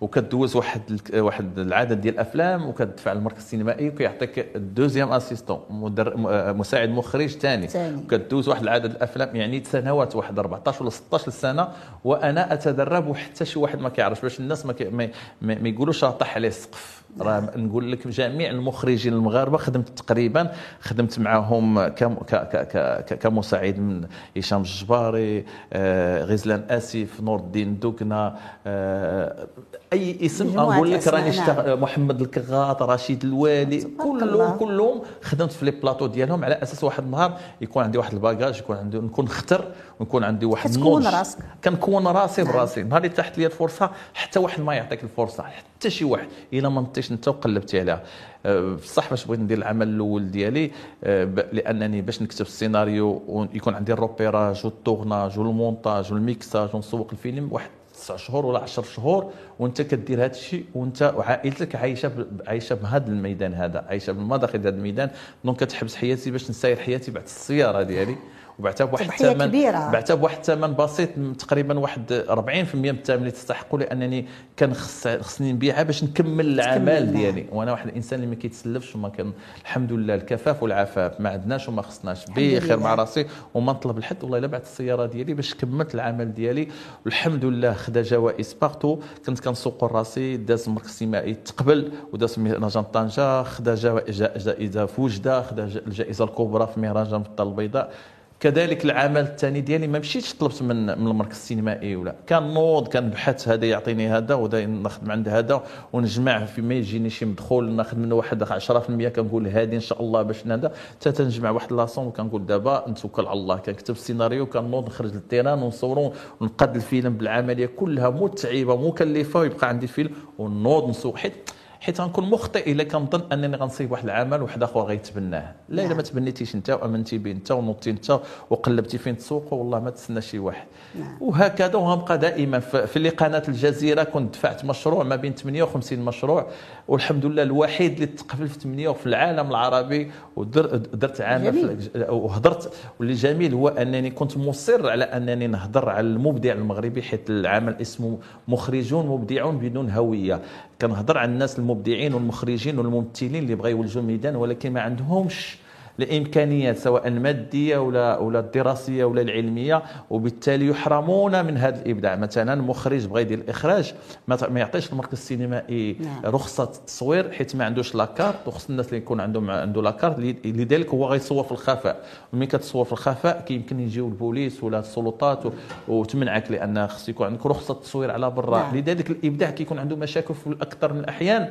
وكدوز 0.01 0.57
واحد 0.57 1.01
واحد 1.15 1.59
العدد 1.59 2.01
ديال 2.01 2.15
الأفلام 2.15 2.69
وكتدفع 2.69 3.13
المركز 3.13 3.39
السينمائي 3.39 3.89
وكيعطيك 3.89 4.57
دوزيام 4.57 5.13
أسيستون 5.13 5.61
مدر... 5.71 6.15
آه، 6.29 6.53
مساعد 6.53 6.89
مخرج 6.89 7.29
ثاني. 7.29 7.69
وكدوز 7.97 8.49
واحد 8.49 8.63
العدد 8.63 8.91
الأفلام 8.91 9.37
يعني 9.37 9.65
سنوات 9.65 10.17
واحد 10.17 10.39
14 10.39 10.83
ولا 10.83 10.91
16 10.91 11.31
سنه 11.31 11.69
وأنا 12.05 12.53
أتدرب 12.53 13.09
وحتى 13.09 13.45
شي 13.45 13.59
واحد 13.59 13.81
ما 13.81 13.89
كيعرفش 13.89 14.23
باش 14.23 14.41
الناس 14.41 14.67
ما, 14.67 14.73
كي... 14.73 14.85
ما... 14.85 15.09
ما 15.41 15.69
يقولوش 15.69 16.01
طاح 16.01 16.37
عليه 16.37 16.49
السقف 16.49 17.00
راه 17.21 17.51
نقول 17.57 17.93
لك 17.93 18.09
جميع 18.09 18.51
المخرجين 18.51 19.13
المغاربة 19.13 19.59
خدمت 19.59 19.99
تقريبا 19.99 20.51
خدمت 20.81 21.19
معهم 21.19 21.89
كم... 21.89 22.15
ك... 22.15 22.35
ك... 22.35 22.69
ك... 23.07 23.19
كمساعد 23.19 23.79
من 23.79 24.07
هشام 24.37 24.61
الجباري 24.61 25.45
آه، 25.73 26.25
غزلان 26.25 26.65
آسف 26.71 27.21
نور 27.21 27.39
الدين 27.39 27.79
دوكنا 27.79 28.37
آه، 28.67 29.47
أي 29.93 30.27
اسم 30.27 30.57
نقول 30.57 30.93
لك 30.93 31.09
راني 31.09 31.37
نعم. 31.37 31.81
محمد 31.81 32.21
الكغاط 32.21 32.83
رشيد 32.83 33.25
الوالي. 33.25 33.81
كلهم 33.81 34.57
كلهم 34.57 35.03
خدمت 35.23 35.53
في 35.53 35.65
لي 35.65 35.71
بلاطو 35.71 36.07
ديالهم 36.07 36.45
على 36.45 36.55
أساس 36.55 36.85
واحد 36.85 37.05
النهار 37.05 37.39
يكون 37.61 37.85
عندي 37.85 37.99
واحد 37.99 38.13
الباجاج 38.13 38.59
يكون 38.59 38.77
عندي 38.77 38.99
نكون 38.99 39.29
خطر 39.29 39.65
ونكون 40.01 40.25
عندي 40.25 40.47
واحد 40.47 40.75
النضج. 40.75 41.07
راسك. 41.07 41.39
كنكون 41.65 42.07
راسي 42.07 42.43
نعم. 42.43 42.53
براسي 42.53 42.83
نهار 42.83 42.97
اللي 42.97 43.09
تحت 43.09 43.39
لي 43.39 43.47
الفرصة 43.47 43.91
حتى 44.15 44.39
واحد 44.39 44.61
ما 44.61 44.75
يعطيك 44.75 45.05
الفرصة 45.05 45.43
حتى 45.43 45.91
شي 45.91 46.05
واحد 46.05 46.29
إلا 46.53 46.69
ما 46.69 46.81
نطيش 47.01 47.13
انت 47.13 47.29
وقلبتي 47.29 47.81
عليها 47.81 48.03
أه، 48.47 48.75
بصح 48.75 49.11
باش 49.11 49.25
بغيت 49.25 49.41
ندير 49.41 49.59
العمل 49.59 49.89
الأول 49.89 50.31
ديالي 50.31 50.71
ب- 51.03 51.45
لأنني 51.53 52.03
باش 52.03 52.23
نكتب 52.23 52.47
السيناريو 52.47 53.23
ويكون 53.29 53.75
عندي 53.75 53.93
ال 53.93 54.00
repérage 54.00 54.61
و 54.65 54.73
tournage 54.73 55.39
والمونتاج 55.39 56.13
والميكساج 56.13 56.69
ونسوق 56.75 57.09
الفيلم 57.13 57.49
واحد 57.53 57.71
تسع 57.95 58.17
شهور 58.17 58.47
ولا 58.47 58.59
10 58.59 58.83
شهور 58.83 59.31
وانت 59.59 59.83
كدير 59.83 60.25
هذا 60.25 60.31
الشيء 60.31 60.65
وانت 60.75 61.15
وعائلتك 61.17 61.77
عايشة 61.77 62.27
عايشة 62.47 62.75
بهذا 62.75 63.09
الميدان 63.09 63.55
هذا 63.55 63.85
عايشة 63.89 64.13
بالمداخل 64.13 64.59
هذا 64.59 64.69
الميدان. 64.69 65.11
donc 65.45 65.57
كتحبس 65.65 65.97
حياتي 65.97 66.31
باش 66.31 66.51
نساير 66.51 66.77
حياتي 66.77 67.11
بعت 67.11 67.25
السيارة 67.25 67.83
ديالي. 67.83 68.17
وبعتها 68.61 68.85
بواحد 68.85 69.11
الثمن. 69.11 69.51
بعتها 69.93 70.15
بواحد 70.15 70.37
الثمن 70.37 70.75
بسيط 70.75 71.09
تقريبا 71.39 71.79
واحد 71.79 72.25
40% 72.29 72.75
من 72.75 72.89
الثمن 72.89 73.19
اللي 73.19 73.31
تستحقه 73.31 73.79
لأنني 73.79 74.27
كان 74.57 74.75
خص 74.75 75.09
خصني 75.09 75.53
نبيعها 75.53 75.83
باش 75.83 76.05
نكمل 76.05 76.47
العمل. 76.47 77.13
ديالي. 77.13 77.47
وأنا 77.53 77.73
واحد 77.73 77.89
الإنسان 77.89 78.19
اللي 78.19 78.31
ما 78.31 78.35
كيتسلفش 78.35 78.97
وما 78.97 79.09
كان 79.09 79.33
الحمد 79.63 79.93
لله 79.93 80.15
الكفاف 80.15 80.63
والعفاف 80.63 81.21
ما 81.21 81.31
عندناش 81.31 81.69
وما 81.69 81.83
خصناش. 81.83 82.25
بخير 82.37 82.79
مع. 82.79 82.95
راسي 82.95 83.27
وما 83.55 83.73
نطلب 83.73 83.99
لحد 83.99 84.23
والله 84.23 84.39
إلا 84.39 84.47
بعت 84.47 84.63
السيارة 84.63 85.07
ديالي 85.07 85.35
باش 85.35 85.55
كملت 85.55 85.95
العمل 85.95 86.35
ديالي. 86.35 86.69
والحمد 87.05 87.45
لله 87.45 87.73
خدا 87.73 88.03
جوائز 88.03 88.53
partout. 88.53 88.99
كنت 89.27 89.41
كنسوق 89.41 89.85
راسي 89.85 90.37
داز 90.37 90.69
مركز 90.69 90.91
سينمائي 90.91 91.35
تقبل 91.35 91.93
وداز 92.13 92.39
مهرجان 92.39 92.83
طنجة. 92.83 93.43
خدا 93.43 93.75
جائزة 93.75 94.87
في 94.87 95.01
وجده 95.01 95.43
خدا 95.43 95.65
الجائزة 95.65 96.25
الكبرى 96.25 96.67
في 96.67 96.81
مهرجان 96.81 97.23
في 97.23 97.29
الدار 97.29 97.47
البيضاء. 97.47 97.93
كذلك 98.41 98.85
العمل 98.85 99.21
الثاني 99.21 99.61
ديالي 99.61 99.87
ما 99.87 99.99
مشيتش 99.99 100.35
طلبت 100.35 100.63
من 100.63 100.87
من 100.87 101.07
المركز 101.07 101.37
السينمائي 101.37 101.97
ولا 101.97 102.15
كان 102.27 102.55
نوض 102.55 102.89
كان 102.89 103.11
بحث 103.11 103.49
هذا 103.49 103.67
يعطيني 103.67 104.09
هذا 104.09 104.35
وهذا 104.35 104.67
نخدم 104.67 105.11
عند 105.11 105.29
هذا 105.29 105.63
ونجمع 105.93 106.45
فيما 106.45 106.75
يجيني 106.75 107.11
شي 107.11 107.25
مدخول 107.25 107.71
ناخذ 107.71 107.99
منه 107.99 108.15
واحد 108.15 108.45
10% 108.45 109.09
كنقول 109.09 109.49
هذه 109.49 109.75
إن 109.75 109.81
شاء 109.81 110.03
الله 110.03 110.23
باش 110.23 110.47
هذا 110.47 110.73
حتى 111.01 111.13
تنجمع 111.13 111.51
واحد 111.51 111.73
لاصون 111.73 112.07
وكنقول 112.07 112.47
دابا 112.47 112.85
نتوكل 112.89 113.27
على 113.27 113.41
الله. 113.41 113.57
كنكتب 113.57 113.95
السيناريو 113.95 114.47
كنوض 114.47 114.87
نخرج 114.87 115.15
للتيران 115.15 115.63
ونصورو 115.63 116.13
ونقاد 116.41 116.77
الفيلم 116.77 117.13
بالعملية 117.13 117.67
كلها 117.67 118.11
متعبة 118.11 118.89
مكلفة 118.89 119.41
ويبقى 119.41 119.69
عندي 119.69 119.87
فيلم 119.87 120.11
ونوض 120.39 120.89
نسوق. 120.89 121.17
حيت 121.17 121.51
حيت 121.81 122.01
غنكون 122.01 122.31
مخطئ 122.31 122.73
إلا 122.73 122.85
كنظن 122.85 123.23
أنني 123.33 123.57
غنصيب 123.57 123.93
واحد 123.93 124.05
العمل 124.05 124.43
واحد 124.43 124.63
آخر 124.63 124.81
غيتبناه. 124.81 125.53
لا 125.69 125.83
إلا 125.83 125.89
نعم. 125.89 125.97
ما 125.97 126.03
تبنيتيش 126.03 126.55
أنت 126.55 126.71
وأمنتي 126.71 127.19
به 127.19 127.31
أنت 127.31 127.51
ونوضتي 127.51 127.91
أنت 127.91 128.21
وقلبتي 128.51 128.99
فين 128.99 129.17
تسوق 129.17 129.53
والله 129.55 129.81
ما 129.81 129.91
تسنى 129.91 130.21
شي 130.21 130.39
واحد. 130.39 130.67
نعم. 130.99 131.17
وهكذا 131.21 131.77
وغنبقى 131.77 132.19
دائما 132.19 132.59
في 132.59 132.97
اللي 132.97 133.09
قناة 133.09 133.43
الجزيرة 133.49 134.03
كنت 134.03 134.35
دفعت 134.35 134.65
مشروع 134.65 135.03
ما 135.05 135.17
بين 135.17 135.35
58 135.35 135.99
مشروع 135.99 136.47
والحمد 136.89 137.27
لله 137.27 137.43
الوحيد 137.43 137.93
اللي 137.93 138.07
تقبل 138.07 138.49
في 138.49 138.59
8 138.61 138.93
في 138.93 139.07
العالم 139.07 139.51
العربي 139.51 140.11
ودرت 140.37 141.21
عام 141.21 141.69
وهضرت 142.09 142.75
واللي 142.99 143.15
جميل 143.15 143.55
هو 143.55 143.69
أنني 143.69 144.11
كنت 144.11 144.37
مصر 144.37 144.91
على 144.91 145.05
أنني 145.05 145.47
نهضر 145.47 145.89
على 145.89 146.07
المبدع 146.07 146.53
المغربي 146.53 147.03
حيت 147.03 147.31
العمل 147.31 147.77
اسمه 147.81 148.19
مخرجون 148.49 149.07
مبدعون 149.07 149.59
بدون 149.59 149.91
هوية. 149.91 150.41
كنهضر 150.81 151.19
على 151.19 151.33
الناس 151.33 151.59
المبدعين 151.73 152.15
والمخرجين 152.15 152.79
والممثلين 152.79 153.43
اللي 153.43 153.55
بغاو 153.55 153.71
يولجوا 153.71 154.03
الميدان 154.03 154.37
ولكن 154.37 154.73
ما 154.73 154.81
عندهمش 154.81 155.57
الامكانيات 156.03 156.79
سواء 156.79 157.09
الماديه 157.09 157.79
ولا 157.79 158.19
ولا 158.19 158.41
الدراسيه 158.41 159.05
ولا 159.05 159.23
العلمية 159.23 159.83
وبالتالي 160.11 160.67
يحرمون 160.67 161.45
من 161.45 161.57
هذا 161.57 161.83
الإبداع 161.83 162.17
مثلا 162.17 162.63
مخرج 162.63 163.07
بغى 163.07 163.23
يدير 163.23 163.39
الإخراج 163.39 163.95
ما 164.27 164.61
يعطيش 164.61 164.93
المركز 164.93 165.13
السينمائي 165.13 165.97
نعم. 166.01 166.21
رخصة 166.25 166.63
التصوير 166.63 167.33
حيت 167.33 167.57
ما 167.57 167.65
عندوش 167.65 167.95
لاكارت 167.95 168.49
وخص 168.49 168.71
الناس 168.71 168.87
اللي 168.87 168.97
يكون 168.97 169.21
عندهم 169.21 169.51
عنده 169.51 169.83
لاكارت 169.83 170.19
لذلك 170.45 170.89
هو 170.89 171.07
غيصور 171.07 171.45
في 171.45 171.53
الخفاء 171.53 172.05
وملي 172.33 172.47
كتصور 172.47 172.85
في 172.85 172.93
الخفاء 172.93 173.41
كيمكن 173.41 173.81
يجيو 173.81 174.09
البوليس 174.09 174.65
ولا 174.65 174.79
السلطات 174.79 175.43
وتمنعك 175.89 176.51
لأن 176.51 176.89
خص 176.89 177.09
يكون 177.09 177.27
عندك 177.27 177.47
رخصة 177.47 177.75
تصوير 177.75 178.11
على 178.11 178.31
برا 178.31 178.59
نعم. 178.59 178.77
لذلك 178.77 179.11
الإبداع 179.11 179.51
كيكون 179.51 179.79
عنده 179.79 179.97
مشاكل 179.97 180.35
في 180.35 180.57
أكثر 180.61 180.93
من 180.93 181.01
الأحيان 181.01 181.49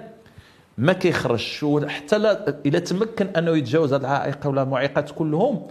ما 0.80 0.94
كيخرجش 0.94 1.66
حتى 1.88 2.18
لا 2.18 2.50
إلا 2.66 2.80
تمكن 2.80 3.28
أنه 3.28 3.58
يتجاوز 3.58 3.94
هذه 3.94 4.02
العائق 4.02 4.48
ولا 4.48 4.64
المعيقات 4.64 5.12
كلهم 5.12 5.68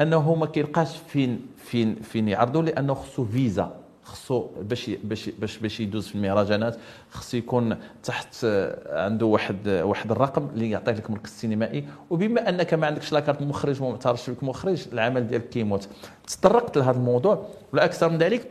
أنه 0.00 0.34
ما 0.34 0.46
كيلقاش 0.46 0.96
فين 1.08 1.40
فين 1.56 1.94
فين 1.94 2.28
يعرضوا 2.28 2.62
لأنه 2.62 2.94
خصو 2.94 3.24
فيزا 3.24 3.76
خصو 4.04 4.46
باش 4.62 4.90
باش 5.04 5.30
باش 5.38 5.58
باش 5.58 5.80
يدوز 5.80 6.08
في 6.08 6.14
المهرجانات 6.14 6.76
خصو 7.10 7.36
يكون 7.36 7.76
تحت 8.04 8.36
آه، 8.44 9.04
عنده 9.04 9.26
واحد 9.26 9.68
واحد 9.68 10.10
الرقم 10.10 10.48
اللي 10.54 10.70
يعطيه 10.70 10.92
لك 10.92 11.10
مركز 11.10 11.30
سينمائي 11.30 11.84
وبما 12.10 12.48
أنك 12.48 12.74
ما 12.74 12.86
عندكش 12.86 13.12
لاكارت 13.12 13.42
مخرج 13.42 13.82
وما 13.82 13.90
معترفش 13.90 14.30
بك 14.30 14.44
مخرج 14.44 14.84
العمل 14.92 15.26
ديالك 15.26 15.48
كيموت. 15.48 15.88
تطرقت 16.26 16.78
لهذا 16.78 16.96
الموضوع 16.96 17.46
ولا 17.72 17.84
أكثر 17.84 18.08
من 18.08 18.18
ذلك 18.18 18.46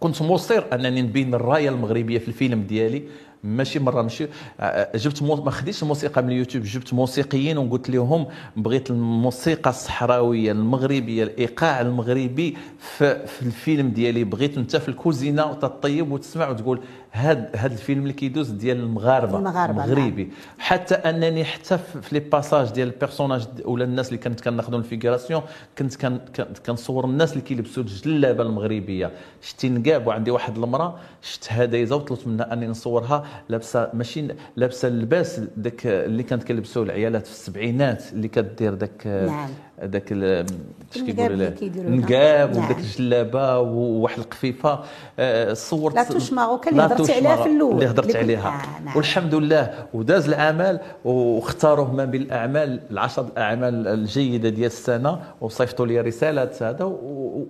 كنت 0.00 0.22
مصر 0.22 0.64
أنني 0.72 1.02
نبين 1.02 1.34
الراية 1.34 1.68
المغربية 1.68 2.18
في 2.18 2.28
الفيلم 2.28 2.62
ديالي. 2.62 3.02
ماشي 3.44 3.78
مرة 3.78 4.02
ماشي. 4.02 4.26
آه، 4.60 4.96
جبت 4.96 5.22
مو... 5.22 5.34
ما 5.34 5.50
خديتش 5.50 5.82
الموسيقى 5.82 6.22
من 6.22 6.28
اليوتيوب 6.30 6.64
جبت 6.64 6.94
موسيقيين 6.94 7.58
وقلت 7.58 7.90
لهم 7.90 8.26
بغيت 8.56 8.90
الموسيقى 8.90 9.70
الصحراوية 9.70 10.52
المغربية 10.52 11.22
الإيقاع 11.22 11.80
المغربي 11.80 12.56
في, 12.78 13.26
في 13.26 13.42
الفيلم 13.42 13.88
ديالي. 13.88 14.24
بغيت 14.24 14.58
أنت 14.58 14.76
في 14.76 14.88
الكوزينة 14.88 15.52
تطيب 15.54 16.12
وتسمع 16.12 16.48
وتقول 16.48 16.80
هاد 17.12 17.50
هاد 17.56 17.72
الفيلم 17.72 18.02
اللي 18.02 18.12
كيدوز 18.12 18.50
ديال 18.50 18.76
المغاربة 18.76 19.38
المغاربة، 19.38 19.78
نعم. 19.78 19.88
مغربي 19.90 20.28
حتى 20.58 20.94
أنني 20.94 21.44
حتى 21.44 21.78
في 21.78 22.08
les 22.12 22.20
passages 22.20 22.70
ديال 22.70 22.88
ال 22.88 22.93
personnages 22.93 23.46
ولا 23.64 23.84
الناس 23.84 24.08
اللي 24.08 24.18
كنت 24.18 24.40
كناخذوا 24.40 24.78
ال 24.78 24.84
figuration 24.84 25.42
كنت 25.78 25.94
كان- 25.96 26.20
كان- 26.34 26.46
كنصور 26.66 27.04
الناس 27.04 27.32
اللي 27.32 27.42
كيلبسوا 27.44 27.82
الجلابه 27.82 28.42
المغربية. 28.42 29.10
شتي 29.42 29.68
نقاب 29.68 30.06
وعندي 30.06 30.30
واحد 30.30 30.56
المرأة 30.58 30.96
شت 31.22 31.46
هدايزة 31.50 31.96
وطلبت 31.96 32.26
منها 32.26 32.52
أني 32.52 32.66
نصورها. 32.66 33.24
لابسة 33.48 33.90
ماشي 33.94 34.28
لابسة 34.56 34.88
اللباس 34.88 35.40
داك 35.56 35.86
اللي 35.86 36.22
كانت 36.22 36.42
كلبسوا 36.42 36.84
العيالات 36.84 37.26
في 37.26 37.32
السبعينات 37.32 38.12
اللي 38.12 38.28
كدير 38.28 38.74
داك 38.74 39.06
نعم. 39.06 39.48
داك 39.82 40.12
ال- 40.12 40.46
اش 40.92 40.96
النقاب 40.96 41.14
كيقولوا 41.16 41.26
اللي 41.34 41.44
له 41.44 41.50
كيديروا 41.50 41.90
لها. 41.90 41.96
نقاب 41.98 42.56
نعم. 42.56 42.64
وداك 42.64 42.78
الجلابه 42.78 43.58
وواحد 43.58 44.18
القفيفة 44.18 44.80
آه، 45.18 45.52
صورت 45.52 45.94
لا 45.94 46.02
توش 46.04 46.32
ماروكان 46.32 46.80
اللي 46.80 46.96
توش 46.96 47.10
عليها 47.10 47.36
في 47.36 47.48
الأول. 47.48 47.72
اللي 47.74 47.86
هضرت 47.86 48.16
عليها 48.16 48.48
آه، 48.48 48.84
نعم. 48.84 48.96
والحمد 48.96 49.34
لله 49.34 49.74
وداز 49.94 50.28
العمل 50.28 50.80
واختاروه 51.04 51.92
ما 51.94 52.04
بين 52.04 52.22
الاعمال 52.22 52.80
العشر 52.90 53.24
الاعمال 53.24 53.88
الجيدة 53.88 54.48
ديال 54.48 54.66
السنة 54.66 55.20
وصيفطوا 55.40 55.86
لي 55.86 56.00
رساله 56.00 56.50
هذا 56.60 56.84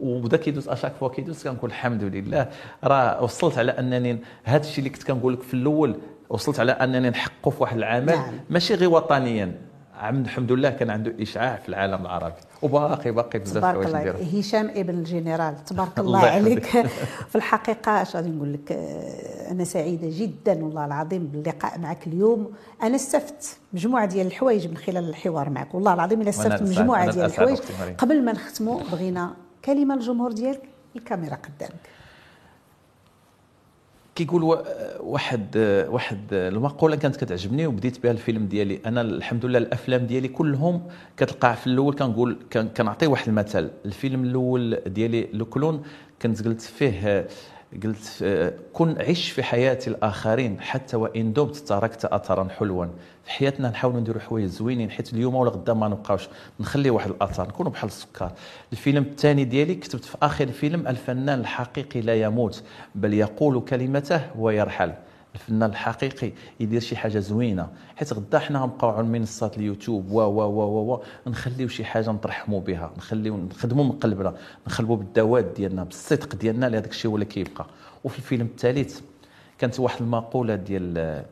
وبدا 0.03 0.37
كيدوز 0.37 0.69
à 0.69 0.72
chaque 0.72 0.93
fois 1.01 1.09
كيدوز 1.09 1.43
كنقول 1.43 1.71
الحمد 1.71 2.03
لله 2.03 2.47
راه 2.85 3.23
وصلت 3.23 3.59
على 3.59 3.73
أنني 3.73 4.19
هذا 4.45 4.63
الشيء 4.63 4.79
اللي 4.79 4.91
كنت 4.91 5.03
كنقول 5.03 5.33
لك 5.33 5.43
في 5.43 5.55
الأول 5.55 5.97
وصلت 6.31 6.61
على 6.61 6.73
أنني 6.73 7.11
نحققه 7.11 7.51
في 7.51 7.63
واحد 7.63 7.77
العمل 7.77 8.07
نعم. 8.07 8.33
ماشي 8.51 8.75
غير 8.75 8.89
وطنيا 8.91 9.53
عم 9.99 10.21
الحمد 10.23 10.53
لله 10.53 10.71
كان 10.71 10.91
عنده 10.91 11.15
إشعاع 11.23 11.57
في 11.57 11.69
العالم 11.69 12.01
العربي. 12.03 12.35
وباقي 12.63 13.11
باقي 13.11 13.39
بزاف 13.39 13.57
تبارك 13.65 13.87
الله 13.87 14.39
هشام 14.39 14.71
ابن 14.71 14.95
الجنرال 14.99 15.65
تبارك 15.65 15.99
الله. 16.05 16.19
عليك. 16.19 16.67
في 17.31 17.37
الحقيقة 17.37 18.03
اش 18.03 18.17
غادي 18.17 18.29
نقول 18.29 18.53
لك؟ 18.53 18.73
آه، 18.73 19.51
أنا 19.51 19.65
سعيدة 19.65 20.09
جدا 20.11 20.65
والله 20.65 20.85
العظيم 20.85 21.27
باللقاء 21.27 21.79
معك 21.79 22.07
اليوم. 22.07 22.53
أنا 22.83 22.97
استفدت 22.97 23.57
مجموعة 23.73 24.07
ديال 24.07 24.27
الحوايج 24.27 24.69
من 24.69 24.77
خلال 24.77 25.09
الحوار 25.09 25.51
معك. 25.51 25.75
والله 25.75 25.95
العظيم 25.95 26.21
إلا 26.21 26.31
استفدت 26.31 26.63
مجموعة 26.63 27.11
ديال 27.11 27.25
الحوايج. 27.25 27.59
قبل 27.99 28.25
ما 28.25 28.33
نختموا 28.33 28.81
بغينا 28.93 29.31
كلمة 29.65 29.95
للجمهور 29.95 30.33
ديالك 30.33 30.63
الكاميرا 30.97 31.35
قدامك. 31.35 31.98
كيقول 34.19 34.43
وا- 34.43 35.01
واحد 35.01 35.57
واحد 35.89 36.19
المقولة 36.33 36.97
كانت 36.97 37.17
كتعجبني 37.17 37.67
وبديت 37.67 38.03
بها 38.03 38.11
الفيلم 38.11 38.47
ديالي. 38.47 38.81
أنا 38.87 39.01
الحمد 39.01 39.47
لله 39.47 39.59
الأفلام 39.59 40.07
ديالي 40.07 40.29
كلهم 40.29 40.83
كتلقى 41.17 41.57
في 41.57 41.67
الأول 41.67 41.95
كنقول 41.95 42.37
كنعطي 42.77 43.07
واحد 43.07 43.29
المثل. 43.29 43.71
الفيلم 43.85 44.25
الأول 44.25 44.75
ديالي 44.87 45.29
لو 45.33 45.45
كلون 45.45 45.83
كنت 46.23 46.47
قلت 46.49 46.61
فيه 46.61 47.27
قلت 47.85 48.19
آه، 48.23 48.53
كن 48.73 49.01
عش 49.01 49.31
في 49.31 49.43
حياة 49.43 49.79
الآخرين 49.87 50.61
حتى 50.61 50.97
وإن 50.97 51.33
دمت 51.33 51.57
تركت 51.57 52.05
اثرا 52.05 52.49
حلوا. 52.59 52.87
في 53.25 53.31
حياتنا 53.31 53.71
نحاولوا 53.71 54.01
نديروا 54.01 54.21
حوايج 54.21 54.47
زوينين 54.47 54.91
حيت 54.91 55.13
اليوم 55.13 55.35
ولا 55.35 55.51
غدا 55.51 55.75
ما 55.75 55.89
نبقاوش. 55.89 56.29
نخلي 56.61 56.91
واحد 56.91 57.11
الأثر 57.11 57.49
نكونوا 57.49 57.73
بحال 57.73 57.89
السكر. 57.91 58.31
الفيلم 58.73 59.03
الثاني 59.03 59.45
ديالي 59.45 59.75
كتبت 59.75 60.05
في 60.05 60.17
آخر 60.23 60.45
الفيلم 60.45 60.89
الفنان 60.89 61.41
الحقيقي 61.41 62.01
لا 62.01 62.15
يموت 62.15 62.63
بل 62.95 63.15
يقول 63.15 63.61
كلمته 63.61 64.21
ويرحل. 64.39 64.93
الفنان 65.35 65.71
الحقيقي 65.71 66.33
يدير 66.61 66.81
شي 66.81 66.97
حاجة 66.97 67.19
زوينة 67.19 67.69
حيت 67.97 68.13
غدا 68.13 68.39
حنا 68.39 68.59
غنبقاو 68.63 68.91
على 68.91 69.07
منصات 69.07 69.57
اليوتيوب 69.59 70.11
و 70.11 70.21
و 70.21 70.43
و 70.43 70.95
و 70.95 71.03
نخليو 71.27 71.69
شي 71.69 71.85
حاجة 71.85 72.11
نترحموا 72.13 72.61
بها 72.61 72.93
نخليو 72.97 73.37
نخدموا 73.37 73.85
من 73.85 73.93
قلبنا 73.93 74.35
نخلبوا 74.67 74.97
بالذوات 74.97 75.45
ديالنا 75.45 75.85
بالصدق 75.85 76.35
ديالنا 76.35 76.67
لهذاك 76.67 76.91
الشيء 76.91 77.11
هو 77.11 77.15
اللي 77.15 77.27
كيبقى. 77.27 77.67
وفي 78.05 78.19
الفيلم 78.19 78.47
الثالث 78.47 79.01
كانت 79.59 79.81
واحد 79.81 80.03
المقولة 80.03 80.55
ديال 80.55 81.25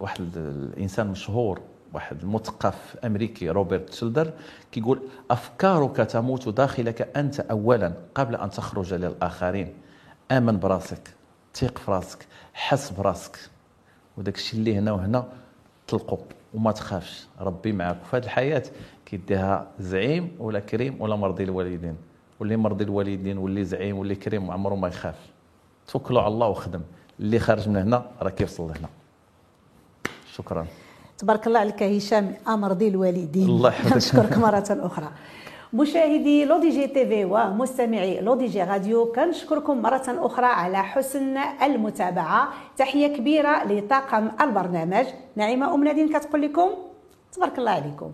واحد 0.00 0.36
الإنسان 0.36 1.06
مشهور 1.06 1.60
واحد 1.94 2.22
المثقف 2.22 2.96
أمريكي 3.04 3.50
روبرت 3.50 3.88
تشلدر 3.90 4.32
كيقول 4.72 5.00
أفكارك 5.30 5.96
تموت 5.96 6.48
داخلك 6.48 7.16
أنت 7.16 7.40
اولا 7.40 7.92
قبل 8.14 8.34
أن 8.34 8.50
تخرج 8.50 8.94
للآخرين. 8.94 9.74
آمن 10.30 10.58
براسك. 10.58 11.14
ثق 11.56 11.78
في 11.78 11.90
راسك 11.90 12.26
حس 12.54 12.90
براسك. 12.90 13.38
وداك 14.16 14.36
الشيء 14.36 14.60
اللي 14.60 14.78
هنا 14.78 14.92
وهنا 14.92 15.28
طلقوا 15.88 16.18
وما 16.54 16.72
تخافش. 16.72 17.26
ربي 17.40 17.72
معك 17.72 17.96
وفي 18.02 18.16
هذه 18.16 18.24
الحياة 18.24 18.62
كيديها 19.06 19.66
زعيم 19.78 20.36
ولا 20.38 20.60
كريم 20.60 21.00
ولا 21.00 21.16
مرضي 21.16 21.44
الوالدين. 21.44 21.96
واللي 22.40 22.56
مرضي 22.56 22.84
الوالدين 22.84 23.38
واللي 23.38 23.64
زعيم 23.64 23.98
واللي 23.98 24.14
كريم 24.14 24.50
عمره 24.50 24.74
ما 24.74 24.88
يخاف. 24.88 25.18
توكلوا 25.86 26.22
على 26.22 26.34
الله 26.34 26.48
وخدم. 26.48 26.80
اللي 27.20 27.38
خارج 27.38 27.68
من 27.68 27.76
هنا 27.76 28.06
راه 28.22 28.30
كيوصل 28.30 28.68
لهنا. 28.68 28.88
شكرا. 30.32 30.66
تبارك 31.18 31.46
الله 31.46 31.60
عليك 31.60 31.82
هشام 31.82 32.34
أمرضي 32.48 32.88
الوالدين. 32.88 33.48
الله 33.48 33.70
يحفظك. 33.70 33.96
نشكرك 33.96 34.38
مرة 34.38 34.66
أخرى. 34.70 35.08
مشاهدي 35.76 36.44
L'ODJ 36.44 36.86
TV 36.86 37.24
ومستمعي 37.24 38.20
L'ODJ 38.20 38.62
Radio 38.62 39.12
كنشكركم 39.12 39.82
مرة 39.82 40.06
أخرى 40.08 40.46
على 40.46 40.82
حسن 40.82 41.36
المتابعة. 41.62 42.48
تحية 42.76 43.16
كبيرة 43.16 43.64
لطاقم 43.64 44.30
البرنامج. 44.40 45.06
نعيمة 45.36 45.74
أم 45.74 45.84
نادين 45.84 46.08
كتقول 46.08 46.42
لكم. 46.42 46.70
تبارك 47.32 47.58
الله 47.58 47.70
عليكم. 47.70 48.10